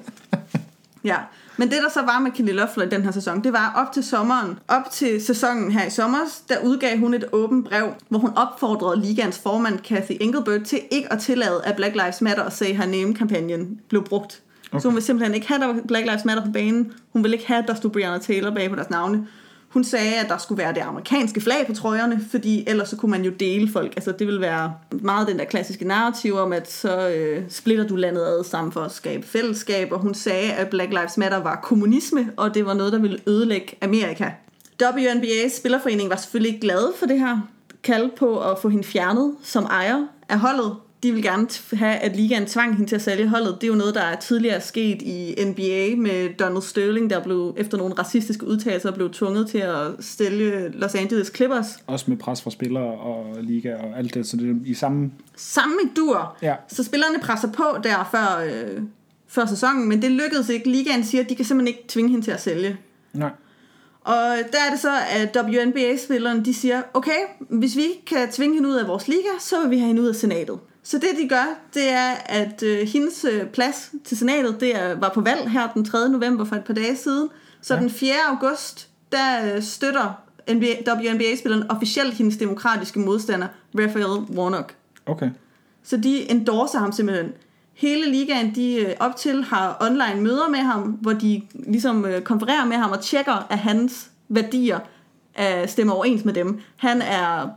[1.04, 1.16] Ja,
[1.56, 3.92] men det der så var med Kelly Loeffler i den her sæson, det var op
[3.92, 8.18] til sommeren, op til sæsonen her i sommer, der udgav hun et åbent brev, hvor
[8.18, 12.52] hun opfordrede ligaens formand Kathy Engelbert til ikke at tillade, at Black Lives Matter og
[12.52, 14.42] Say Her Name-kampagnen blev brugt.
[14.70, 14.80] Okay.
[14.80, 16.92] Så hun ville simpelthen ikke have, at der var Black Lives Matter på banen.
[17.12, 19.26] Hun ville ikke have, at der stod Breonna Taylor bag på deres navne.
[19.68, 23.10] Hun sagde, at der skulle være det amerikanske flag på trøjerne, fordi ellers så kunne
[23.10, 23.92] man jo dele folk.
[23.96, 27.96] Altså det vil være meget den der klassiske narrativ om, at så øh, splitter du
[27.96, 29.92] landet ad sammen for at skabe fællesskab.
[29.92, 33.18] Og hun sagde, at Black Lives Matter var kommunisme, og det var noget, der ville
[33.26, 34.30] ødelægge Amerika.
[34.82, 37.40] WNBA's spillerforening var selvfølgelig glad for det her
[37.82, 40.76] kald på at få hende fjernet som ejer af holdet.
[41.02, 43.54] De vil gerne have, at ligaen tvang hende til at sælge holdet.
[43.60, 47.54] Det er jo noget, der er tidligere sket i NBA med Donald Sterling, der blev
[47.56, 51.66] efter nogle racistiske udtalelser blev tvunget til at sælge Los Angeles Clippers.
[51.86, 55.10] Også med pres fra spillere og liga og alt det, så det er i samme...
[55.36, 56.36] Samme dur.
[56.42, 56.54] Ja.
[56.68, 58.82] Så spillerne presser på der før, øh,
[59.28, 60.70] før sæsonen, men det lykkedes ikke.
[60.70, 62.76] Ligaen siger, at de kan simpelthen ikke tvinge hende til at sælge.
[63.12, 63.30] Nej.
[64.00, 68.54] Og der er det så, at WNBA-spillerne de siger, okay, hvis vi ikke kan tvinge
[68.54, 70.58] hende ud af vores liga, så vil vi have hende ud af senatet.
[70.90, 74.94] Så det de gør, det er, at øh, hendes øh, plads til senatet, det er,
[74.94, 76.08] var på valg her den 3.
[76.08, 77.28] november for et par dage siden.
[77.62, 77.80] Så Ja.
[77.80, 78.12] den 4.
[78.30, 80.20] august, der øh, støtter
[80.52, 84.74] NBA, WNBA-spilleren officielt hendes demokratiske modstander, Raphael Warnock.
[85.06, 85.30] Okay.
[85.84, 87.32] Så de endorser ham simpelthen.
[87.74, 92.22] Hele ligaen, de øh, op til har online møder med ham, hvor de ligesom øh,
[92.22, 94.78] konfererer med ham og tjekker, at hans værdier
[95.40, 96.60] øh, stemmer overens med dem.
[96.76, 97.48] Han er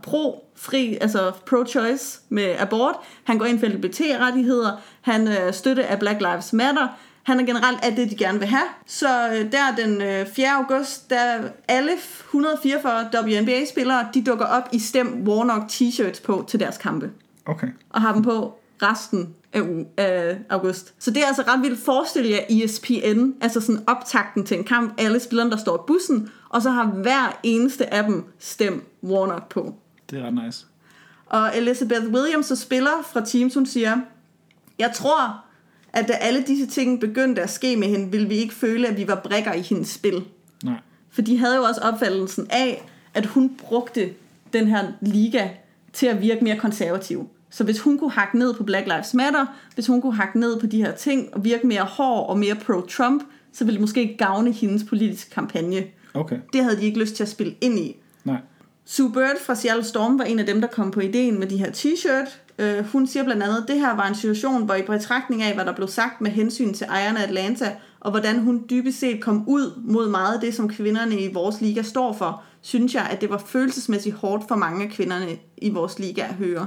[0.62, 2.94] pro-fri, altså pro-choice med abort.
[3.24, 4.80] Han går ind for LGBT-rettigheder.
[5.00, 6.88] Han øh, støtte af Black Lives Matter.
[7.22, 8.68] Han er generelt alt det, de gerne vil have.
[8.86, 10.48] Så øh, der den øh, 4.
[10.56, 16.78] august, der alle 144 WNBA-spillere, de dukker op i Stem Warnock t-shirts på til deres
[16.78, 17.10] kampe
[17.46, 17.66] Okay.
[17.90, 20.94] og har dem på resten af, uge, af august.
[20.98, 21.80] Så det er altså ret vildt.
[21.80, 26.30] Forestil jer ESPN, altså sådan optakten til en kamp, alle spillerne, der står i bussen,
[26.48, 29.74] og så har hver eneste af dem stem Warnock på.
[30.12, 30.66] Det er ret nice.
[31.26, 34.00] Og Elizabeth Williams, der spiller fra Teams, hun siger,
[34.78, 35.44] jeg tror,
[35.92, 38.96] at da alle disse ting begyndte at ske med hende, ville vi ikke føle, at
[38.96, 40.24] vi var brækker i hendes spil.
[40.64, 40.74] Nej.
[41.10, 44.10] For de havde jo også opfattelsen af, at hun brugte
[44.52, 45.48] den her liga
[45.92, 47.28] til at virke mere konservativ.
[47.50, 50.60] Så hvis hun kunne hakke ned på Black Lives Matter, hvis hun kunne hakke ned
[50.60, 53.22] på de her ting og virke mere hård og mere pro-Trump,
[53.52, 55.84] så ville det måske gavne hendes politiske kampagne.
[56.14, 56.38] Okay.
[56.52, 57.96] Det havde de ikke lyst til at spille ind i.
[58.24, 58.40] Nej.
[58.84, 61.56] Sue Bird fra Seattle Storm var en af dem, der kom på ideen med de
[61.56, 62.38] her t-shirt.
[62.58, 65.54] Øh, hun siger blandt andet, at det her var en situation, hvor i betragtning af,
[65.54, 69.20] hvad der blev sagt med hensyn til ejerne af Atlanta, og hvordan hun dybest set
[69.20, 73.08] kom ud mod meget af det, som kvinderne i vores liga står for, synes jeg,
[73.10, 76.66] at det var følelsesmæssigt hårdt for mange af kvinderne i vores liga at høre.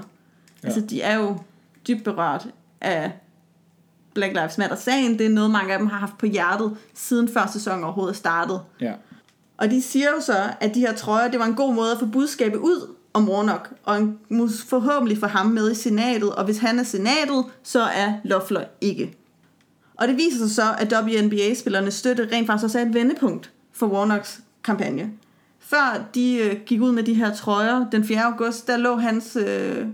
[0.64, 0.68] Ja.
[0.68, 1.38] Altså, de er jo
[1.88, 2.48] dybt berørt
[2.82, 3.12] af
[4.14, 5.20] Black Lives Matter-sagen.
[5.20, 8.62] Det er noget, mange af dem har haft på hjertet, siden før sæsonen overhovedet startede.
[8.82, 8.94] Ja.
[9.58, 12.00] Og de siger jo så, at de her trøjer, det var en god måde at
[12.00, 14.20] få budskabet ud om Warnock, og en,
[14.68, 19.18] forhåbentlig få ham med i senatet, og hvis han er senatet, så er Loeffler ikke.
[19.96, 23.88] Og det viser sig så, at WNBA-spillernes støtte rent faktisk også er et vendepunkt for
[23.88, 25.12] Warnocks kampagne.
[25.60, 28.24] Før de øh, gik ud med de her trøjer den 4.
[28.24, 29.36] august, der lå hans...
[29.36, 29.86] Øh,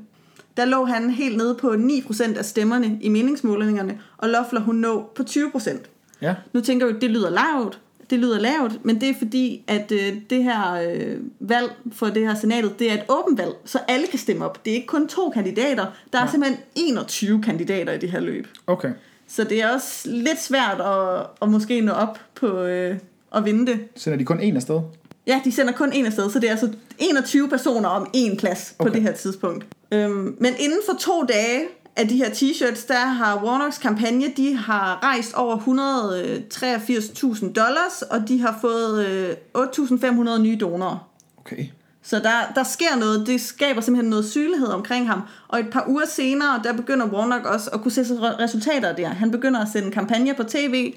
[0.57, 5.09] der lå han helt nede på 9% af stemmerne i meningsmålingerne, og Loeffler hun nå
[5.15, 5.77] på 20%.
[6.21, 7.79] Ja, Nu tænker jeg jo, det lyder lavt,
[8.11, 12.27] det lyder lavt, men det er fordi, at øh, det her øh, valg for det
[12.27, 14.65] her senatet, det er et åbent valg, så alle kan stemme op.
[14.65, 18.47] Det er ikke kun to kandidater, der er simpelthen 21 kandidater i det her løb.
[18.67, 18.89] okay.
[19.27, 22.95] Så det er også lidt svært at, at måske nå op på øh,
[23.35, 23.79] at vinde det.
[23.95, 24.79] Sender de kun en afsted?
[25.27, 26.69] Ja, de sender kun en afsted, så det er altså
[26.99, 28.93] 21 personer om én plads på Okay.
[28.93, 29.65] det her tidspunkt.
[29.91, 31.61] Øhm, men inden for to dage
[31.95, 38.27] af de her t-shirts, der har Warnocks kampagne, de har rejst over 183.000 dollars, og
[38.27, 41.07] de har fået øh, 8.500 nye donorer.
[41.37, 41.65] Okay.
[42.03, 45.21] Så der, der sker noget, det skaber simpelthen noget synlighed omkring ham.
[45.47, 49.07] Og et par uger senere, der begynder Warnock også at kunne se re- resultater der.
[49.07, 50.93] Han begynder at sende kampagner på tv,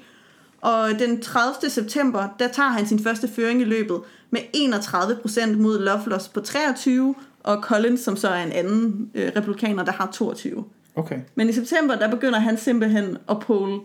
[0.61, 1.69] og den 30.
[1.69, 7.15] september, der tager han sin første føring i løbet med 31% mod Loefflers på 23,
[7.43, 10.65] og Collins, som så er en anden øh, republikaner, der har 22.
[10.95, 11.17] Okay.
[11.35, 13.79] Men i september, der begynder han simpelthen at pole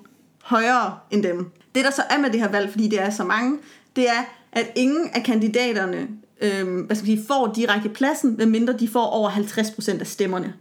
[0.45, 1.51] højere end dem.
[1.75, 3.59] Det, der så er med det her valg, fordi det er så mange,
[3.97, 6.09] det er, at ingen af kandidaterne
[6.41, 10.53] øhm, hvad skal man sige, får direkte pladsen, medmindre de får over 50% af stemmerne.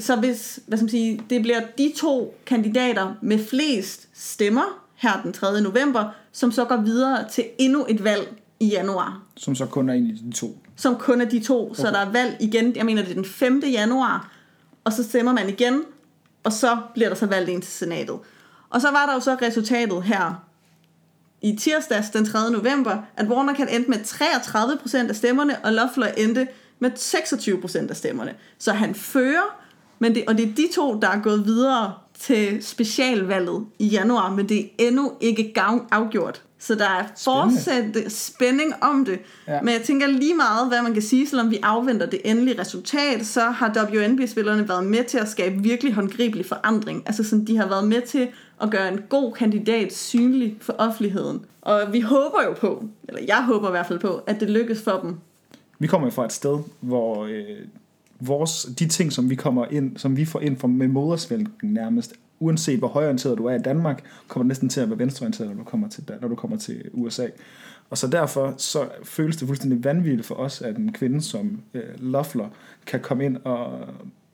[0.00, 5.20] Så hvis hvad skal man sige, det bliver de to kandidater med flest stemmer her
[5.22, 5.60] den 3.
[5.60, 8.28] november, som så går videre til endnu et valg
[8.60, 10.58] i januar Som så kun er en af de to.
[10.76, 11.64] som kun er de to.
[11.70, 11.74] Okay.
[11.82, 13.62] Så der er valg igen, jeg mener det er den 5.
[13.72, 14.32] januar,
[14.88, 15.82] og så stemmer man igen,
[16.44, 18.18] og så bliver der så valgt en til senatet.
[18.70, 20.44] Og så var der jo så resultatet her
[21.42, 22.50] i tirsdags den 3.
[22.50, 26.48] november, at Warner kan endte med 33% af stemmerne, og Loeffler endte
[26.78, 28.34] med 26% af stemmerne.
[28.58, 29.60] Så han fører,
[29.98, 34.30] men det, og det er de to, der er gået videre til specialvalget i januar,
[34.30, 35.54] men det er endnu ikke
[35.90, 36.42] afgjort.
[36.60, 39.18] Så der er fortsat spænding om det.
[39.48, 39.62] Ja.
[39.62, 43.26] Men jeg tænker lige meget, hvad man kan sige, selvom vi afventer det endelige resultat,
[43.26, 47.02] så har WNB-spillerne været med til at skabe virkelig håndgribelig forandring.
[47.06, 48.28] Altså sådan, de har været med til
[48.62, 51.44] at gøre en god kandidat synlig for offentligheden.
[51.62, 54.82] Og vi håber jo på, eller jeg håber i hvert fald på, at det lykkes
[54.82, 55.16] for dem.
[55.78, 57.42] Vi kommer jo fra et sted, hvor øh,
[58.20, 62.14] vores, de ting, som vi kommer ind, som vi får ind fra med modersvælgen nærmest,
[62.40, 65.64] uanset hvor højorienteret du er i Danmark, kommer næsten til at være venstreorienteret, når du
[65.64, 67.26] kommer til, når du kommer til USA.
[67.90, 71.82] Og så derfor så føles det fuldstændig vanvittigt for os, at en kvinde som øh,
[71.98, 72.48] Loeffler
[72.86, 73.80] kan komme ind og,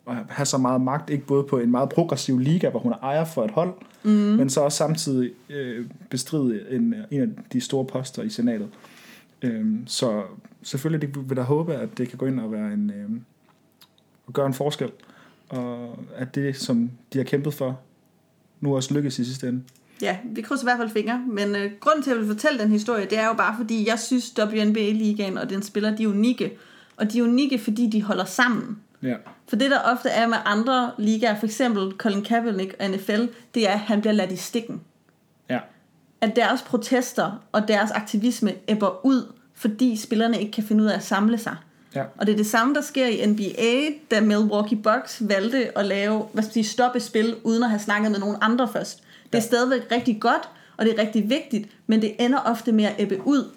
[0.06, 2.96] og have så meget magt, ikke både på en meget progressiv liga, hvor hun er
[3.02, 4.10] ejer for et hold, mm.
[4.10, 8.68] men så også samtidig øh, bestride en, en af de store poster i senatet.
[9.42, 10.22] Øhm, så
[10.62, 13.22] selvfølgelig vil jeg håbe, at det kan gå ind og være en, øhm,
[14.26, 14.90] og gøre en forskel,
[15.48, 17.80] og at det, som de har kæmpet for,
[18.64, 19.62] nu også lykkes i sidste ende.
[20.02, 22.58] Ja, vi krydser i hvert fald fingre, men øh, grunden til, at jeg vil fortælle
[22.58, 26.08] den historie, det er jo bare, fordi jeg synes, WNBA-ligaen og den spiller, de er
[26.08, 26.52] unikke.
[26.96, 28.78] Og de er unikke, fordi de holder sammen.
[29.02, 29.14] Ja.
[29.48, 33.68] For det, der ofte er med andre ligaer, for eksempel Colin Kaepernick og NFL, det
[33.68, 34.80] er, at han bliver ladt i stikken.
[35.50, 35.60] Ja.
[36.20, 40.96] At deres protester og deres aktivisme æbber ud, fordi spillerne ikke kan finde ud af
[40.96, 41.56] at samle sig.
[41.94, 42.02] Ja.
[42.18, 46.22] Og det er det samme, der sker i NBA, da Milwaukee Bucks valgte at lave,
[46.32, 48.98] hvad skal sige, stoppe spil, uden at have snakket med nogen andre først.
[48.98, 49.40] Det er Ja.
[49.40, 53.20] stadigvæk rigtig godt, og det er rigtig vigtigt, men det ender ofte med at ebbe
[53.26, 53.50] ud.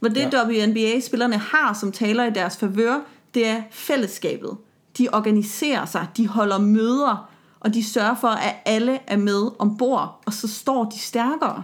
[0.00, 0.44] Hvor det Ja.
[0.46, 3.00] WNBA-spillerne har, som taler i deres favør,
[3.34, 4.50] det er fællesskabet.
[4.98, 7.28] De organiserer sig, de holder møder,
[7.60, 11.62] og de sørger for, at alle er med ombord, og så står de stærkere.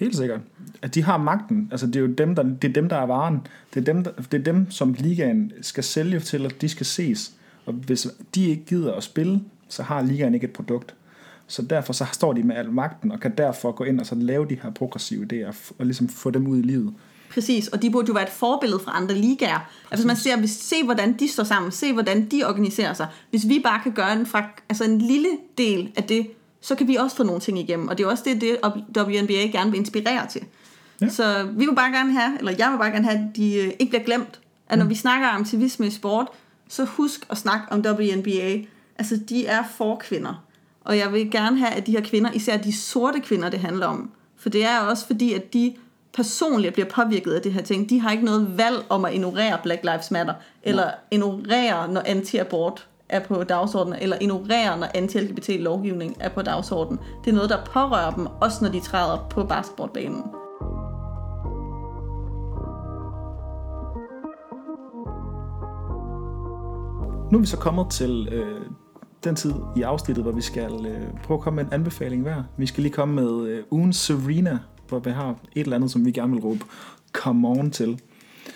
[0.00, 0.40] Helt sikkert.
[0.82, 1.68] At de har magten.
[1.70, 3.46] Altså, det er jo dem, der, det er dem, der er varen.
[3.74, 6.86] Det er dem, der, det er dem, som ligaen skal sælge til, at de skal
[6.86, 7.32] ses.
[7.66, 10.94] Og hvis de ikke gider at spille, så har ligaen ikke et produkt.
[11.46, 14.14] Så derfor så står de med al magten, og kan derfor gå ind og så
[14.14, 16.94] lave de her progressive idéer, og ligesom få dem ud i livet.
[17.30, 19.70] Præcis, og de burde jo være et forbillede for andre ligaer.
[19.90, 23.06] Altså man ser, hvis, se hvordan de står sammen, se hvordan de organiserer sig.
[23.30, 26.26] Hvis vi bare kan gøre en, fra, altså en lille del af det,
[26.60, 27.88] så kan vi også få nogle ting igennem.
[27.88, 28.58] Og det er også det, det
[28.96, 30.42] WNBA gerne vil inspirere til.
[31.00, 31.08] Ja.
[31.08, 33.72] Så vi vil bare gerne have, eller jeg vil bare gerne have, at de øh,
[33.78, 34.40] ikke bliver glemt.
[34.68, 36.26] At når vi snakker om aktivisme i sport,
[36.68, 38.58] så husk at snakke om WNBA.
[38.98, 40.44] Altså, de er for kvinder.
[40.80, 43.86] Og jeg vil gerne have, at de her kvinder, især de sorte kvinder, det handler
[43.86, 44.10] om.
[44.36, 45.74] For det er også fordi, at de
[46.12, 47.90] personligt bliver påvirket af det her ting.
[47.90, 52.86] De har ikke noget valg om at ignorere Black Lives Matter, eller ignorere, når anti-abort
[53.10, 57.00] er på dagsordenen, eller ignorerer, når anti-LGBT-lovgivning er på dagsordenen.
[57.24, 60.22] Det er noget, der pårører dem, også når de træder på basketballbanen.
[67.32, 68.60] Nu er vi så kommet til øh,
[69.24, 72.42] den tid i afsnittet, hvor vi skal øh, prøve at komme med en anbefaling hver.
[72.56, 74.58] Vi skal lige komme med øh, ugen Serena,
[74.88, 76.64] hvor vi har et eller andet, som vi gerne vil råbe
[77.12, 78.00] come on til.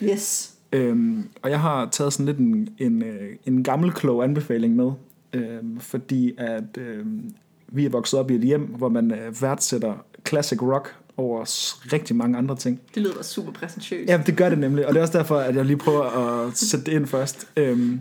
[0.02, 0.53] Yes.
[0.74, 4.90] Øhm, og jeg har taget sådan lidt en, en, øh, en gammel klog anbefaling med,
[5.32, 7.34] øhm, fordi at øhm,
[7.68, 9.94] vi er vokset op i et hjem, hvor man øh, værdsætter
[10.28, 11.44] classic rock over
[11.92, 12.80] rigtig mange andre ting.
[12.94, 14.08] Det lyder super præsentøst.
[14.08, 16.56] Ja, det gør det nemlig, og det er også derfor, at jeg lige prøver at
[16.56, 17.48] sætte det ind først.
[17.56, 18.00] Øhm,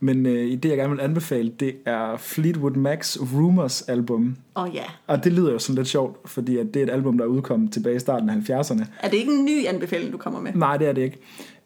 [0.00, 4.36] men øh, det, jeg gerne vil anbefale, det er Fleetwood Mac's Rumors album.
[4.56, 4.84] Åh oh, ja.
[5.06, 7.28] Og det lyder jo sådan lidt sjovt, fordi at det er et album, der er
[7.28, 8.84] udkommet tilbage i starten af 70'erne.
[9.00, 10.52] Er det ikke en ny anbefaling, du kommer med?
[10.54, 11.18] Nej, det er det ikke.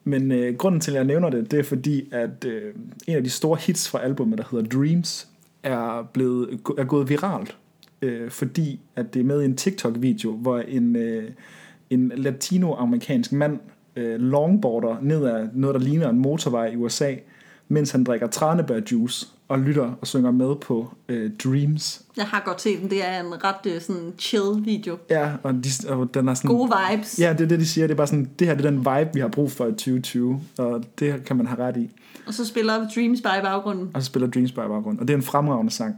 [0.05, 2.75] Men øh, grunden til, at jeg nævner det, det er fordi, at øh,
[3.07, 5.29] en af de store hits fra albumet, der hedder Dreams,
[5.63, 7.57] er, blevet, er gået viralt.
[8.03, 11.31] Øh, fordi at det er med i en TikTok-video, hvor en, øh,
[11.91, 13.59] en latinoamerikansk mand
[13.97, 17.15] øh, longboarder ned ad noget, der ligner en motorvej i USA,
[17.69, 22.03] mens han drikker tranebærjuice og lytter og synger med på øh, Dreams.
[22.17, 22.91] Jeg har godt set den.
[22.91, 24.99] Det er en ret øh, sådan chill video.
[25.11, 26.51] Ja, og, de, og den er sådan...
[26.51, 27.19] Gode vibes.
[27.19, 27.87] Ja, det er det, de siger.
[27.87, 29.71] Det er bare sådan, det her det er den vibe, vi har brug for i
[29.71, 31.91] 2020, og det kan man have ret i.
[32.27, 33.91] Og så spiller Dreams bare i baggrunden.
[33.95, 35.97] Og så spiller Dreams by baggrund, og det er en fremragende sang.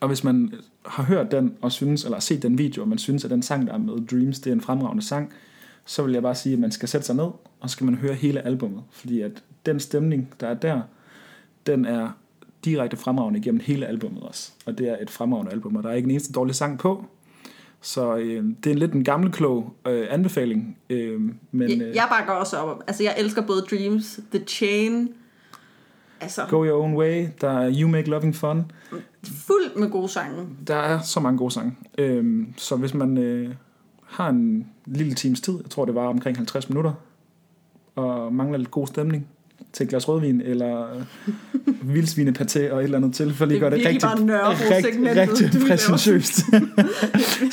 [0.00, 0.52] Og hvis man
[0.86, 3.66] har hørt den og synes, eller set den video, og man synes, at den sang,
[3.66, 5.32] der er med Dreams, det er en fremragende sang,
[5.84, 7.24] så vil jeg bare sige, at man skal sætte sig ned,
[7.60, 8.82] og så skal man høre hele albummet.
[8.90, 10.80] Fordi at den stemning, der er der,
[11.66, 12.10] den er
[12.64, 14.52] direkte fremragende igennem hele albummet også.
[14.66, 17.04] Og det er et fremragende album, og der er ikke en eneste dårlig sang på.
[17.80, 20.76] Så øh, det er en lidt en gammel klog øh, anbefaling.
[20.90, 21.20] Øh,
[21.52, 22.82] men øh, Jeg bakker også op om.
[22.86, 25.08] Altså, jeg elsker både Dreams, The Chain.
[26.20, 28.70] Altså, Go Your Own Way, der er You Make Loving Fun.
[29.24, 30.46] fuldt med gode sange.
[30.66, 31.76] Der er så mange gode sange.
[31.98, 33.54] Øhm, så hvis man øh,
[34.06, 36.92] har en lille times tid, jeg tror det var omkring 50 minutter,
[37.96, 39.26] og mangler lidt god stemning
[39.72, 41.02] til et glas rødvin, eller øh,
[41.94, 44.08] vildsvinepaté og et eller andet til, for lige er gøre det rigtig,
[45.16, 46.36] rigtig, rigtig præsentøst,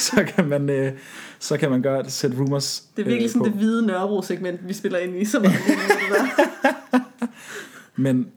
[0.02, 0.92] så, kan man, øh,
[1.40, 4.68] så kan man gøre det, sætte rumors Det er virkelig øh, sådan det hvide Nørrebro-segment,
[4.68, 5.26] vi spiller ind i.
[5.26, 5.56] Så meget.
[7.96, 8.28] Men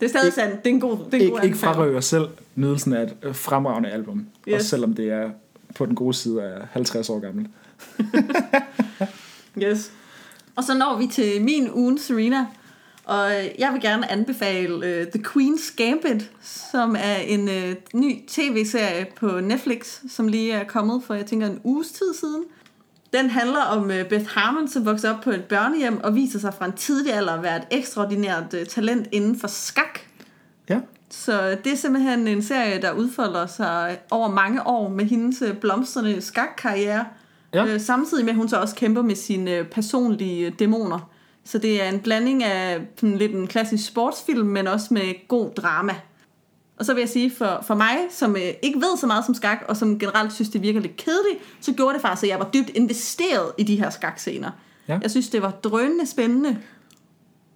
[0.00, 0.64] det er stadig Ikke- sandt.
[0.64, 1.56] Det er en god, det er en god ikke, ikke anbefaling.
[1.76, 4.54] frarøve os selv nydelsen af et øh, fremragende album, yes.
[4.54, 5.30] Også selvom det er
[5.74, 7.48] på den gode side af 50 år gammelt.
[9.62, 9.90] Yes.
[10.56, 12.46] Og så når vi til min ugen Serena.
[13.04, 18.26] Og øh, jeg vil gerne anbefale uh, The Queen's Gambit, som er en uh, ny
[18.28, 22.44] tv-serie på Netflix, som lige er kommet for, jeg tænker, en uges tid siden.
[23.12, 26.54] Den handler om uh, Beth Harmon, som vokser op på et børnehjem og viser sig
[26.54, 30.00] fra en tidlig alder at være et ekstraordinært uh, talent inden for skak.
[30.68, 30.80] Ja,
[31.10, 36.20] Så det er simpelthen en serie, der udfolder sig over mange år med hendes blomstrende
[36.20, 37.04] skakkarriere.
[37.54, 37.66] Ja.
[37.66, 41.10] Øh, samtidig med, at hun så også kæmper med sine personlige dæmoner.
[41.44, 45.50] Så det er en blanding af sådan lidt en klassisk sportsfilm, men også med god
[45.50, 45.94] drama.
[46.78, 49.34] Og så vil jeg sige, for, for mig, som øh, ikke ved så meget som
[49.34, 52.38] skak, og som generelt synes, det virker lidt kedeligt, så gjorde det faktisk, at jeg
[52.38, 54.50] var dybt investeret i de her skakscener.
[54.88, 54.98] Ja.
[55.02, 56.58] Jeg synes, det var drønende spændende.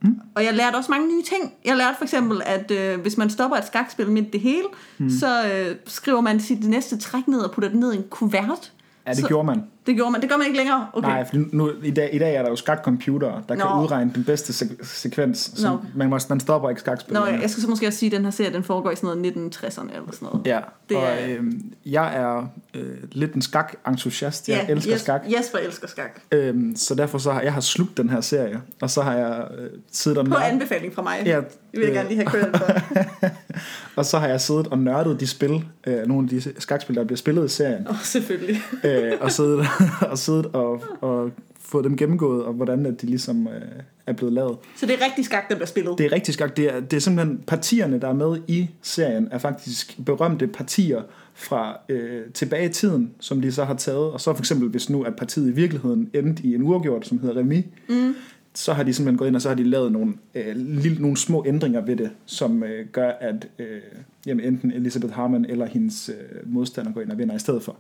[0.03, 0.21] Mm.
[0.35, 1.53] Og jeg lærte også mange nye ting.
[1.65, 4.65] Jeg lærte for eksempel, at øh, hvis man stopper et skakspil midt det hele,
[4.99, 5.11] mm.
[5.11, 8.73] så øh, skriver man sit næste træk ned og putter det ned i en kuvert.
[9.07, 9.63] ja det Så- gjorde man.
[9.89, 10.21] Det gjorde man.
[10.21, 10.87] Det gør man ikke længere.
[10.93, 11.09] Okay.
[11.09, 13.65] Nej, for nu, i, dag, i dag er der jo skakcomputere, der Nå.
[13.65, 15.51] kan udregne den bedste se- sekvens.
[15.55, 15.79] Så Nå.
[15.95, 17.15] man, må, man stopper ikke skakspil.
[17.15, 19.19] Nå, jeg skal så måske også sige, at den her serie, den foregår i sådan
[19.19, 20.47] noget 1960'erne eller sådan noget.
[20.47, 21.45] Ja, Det og er- øh,
[21.87, 24.49] jeg er øh, lidt en skak-entusiast.
[24.49, 25.21] Jeg elsker Jes- skak.
[25.39, 26.21] Jesper elsker skak.
[26.33, 29.45] Øhm, så derfor så har jeg har slugt den her serie, og så har jeg
[29.59, 31.23] øh, siddet og På nørdet, anbefaling fra mig.
[31.27, 33.29] Ja, Det vil jeg øh, gerne lige have credit for.
[33.97, 37.05] og så har jeg siddet og nørdet de spil, øh, nogle af de skakspil, der
[37.05, 38.63] bliver spillet i serien, Åh, oh, selvfølgelig.
[38.85, 39.67] øh, og siddet,
[40.11, 44.33] og, siddet og, og fået dem gennemgået, og hvordan at de ligesom øh, er blevet
[44.33, 44.57] lavet.
[44.77, 45.99] Så det er rigtig skak, der bliver spillet.
[45.99, 46.57] Det er rigtig skak.
[46.57, 51.03] Det er, det er simpelthen partierne, der er med i serien, er faktisk berømte partier
[51.35, 54.11] fra øh, tilbage i tiden, som de så har taget.
[54.13, 57.19] Og så for eksempel, hvis nu at partiet i virkeligheden endte i en uafgjort, som
[57.19, 58.15] hedder Remi, mm.
[58.55, 61.17] så har de simpelthen gået ind, og så har de lavet nogle, øh, lille, nogle
[61.17, 63.81] små ændringer ved det, som øh, gør, at øh,
[64.27, 67.77] jamen, enten Elizabeth Harman eller hendes øh, modstander går ind og vinder i stedet for.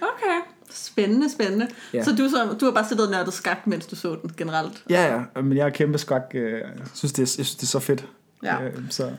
[0.00, 0.31] Okay.
[0.92, 1.68] Spændende, spændende.
[1.94, 2.04] Ja.
[2.04, 4.82] Så du, så du har bare siddet og nørdet skak, mens du så den generelt?
[4.90, 6.30] Ja, ja, men jeg er kæmpe skak.
[6.34, 6.62] Øh, jeg,
[6.94, 8.06] synes, det er, jeg synes, det er så fedt.
[8.42, 8.62] Ja.
[8.62, 9.10] Øh, så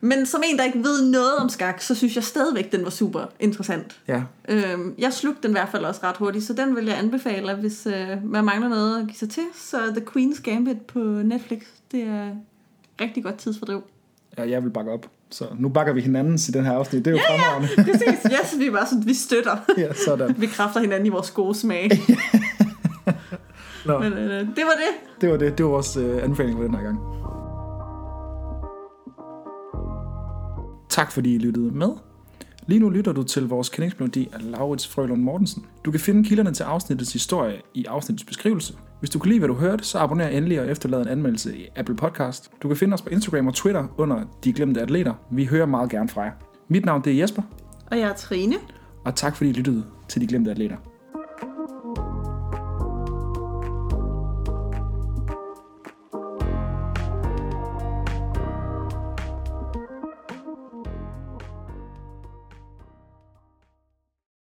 [0.00, 2.90] Men som en, der ikke ved noget om skak, så synes jeg stadigvæk, den var
[2.90, 4.00] super interessant.
[4.08, 6.98] ja, Øhm, jeg slugte den i hvert fald også ret hurtigt, så den vil jeg
[6.98, 9.42] anbefale, hvis øh, man mangler noget at give sig til.
[9.54, 12.28] Så The Queen's Gambit på Netflix, det er
[13.00, 13.82] rigtig godt tidsfordriv.
[14.38, 15.06] ja, jeg vil bakke op.
[15.32, 17.04] Så nu bakker vi hinanden i den her afsnit.
[17.04, 17.68] Det er jo ja, fremragende.
[17.76, 18.32] Ja, præcis.
[18.32, 19.56] Yes, vi, bare sådan, vi støtter.
[19.78, 20.34] Ja, sådan.
[20.38, 21.90] Vi kræfter hinanden i vores gode smag.
[23.86, 23.98] Nå.
[23.98, 25.20] Men øh, det var det.
[25.20, 25.58] Det var det.
[25.58, 26.98] Det var vores øh, anbefaling for den her gang.
[30.88, 31.88] Tak fordi I lyttede med.
[32.66, 35.66] Lige nu lytter du til vores kendingsmelodi af Laurits Frølund Mortensen.
[35.84, 38.74] Du kan finde kilderne til afsnittets historie i afsnittets beskrivelse.
[39.00, 41.66] Hvis du kunne lide, hvad du hørte, så abonner endelig og efterlad en anmeldelse i
[41.76, 42.50] Apple Podcast.
[42.62, 45.14] Du kan finde os på Instagram og Twitter under De Glemte Atleter.
[45.30, 46.32] Vi hører meget gerne fra jer.
[46.68, 47.42] Mit navn det er Jesper,
[47.90, 48.54] Og jeg er Trine.
[49.04, 50.76] og tak fordi I lyttede til De Glemte Atleter.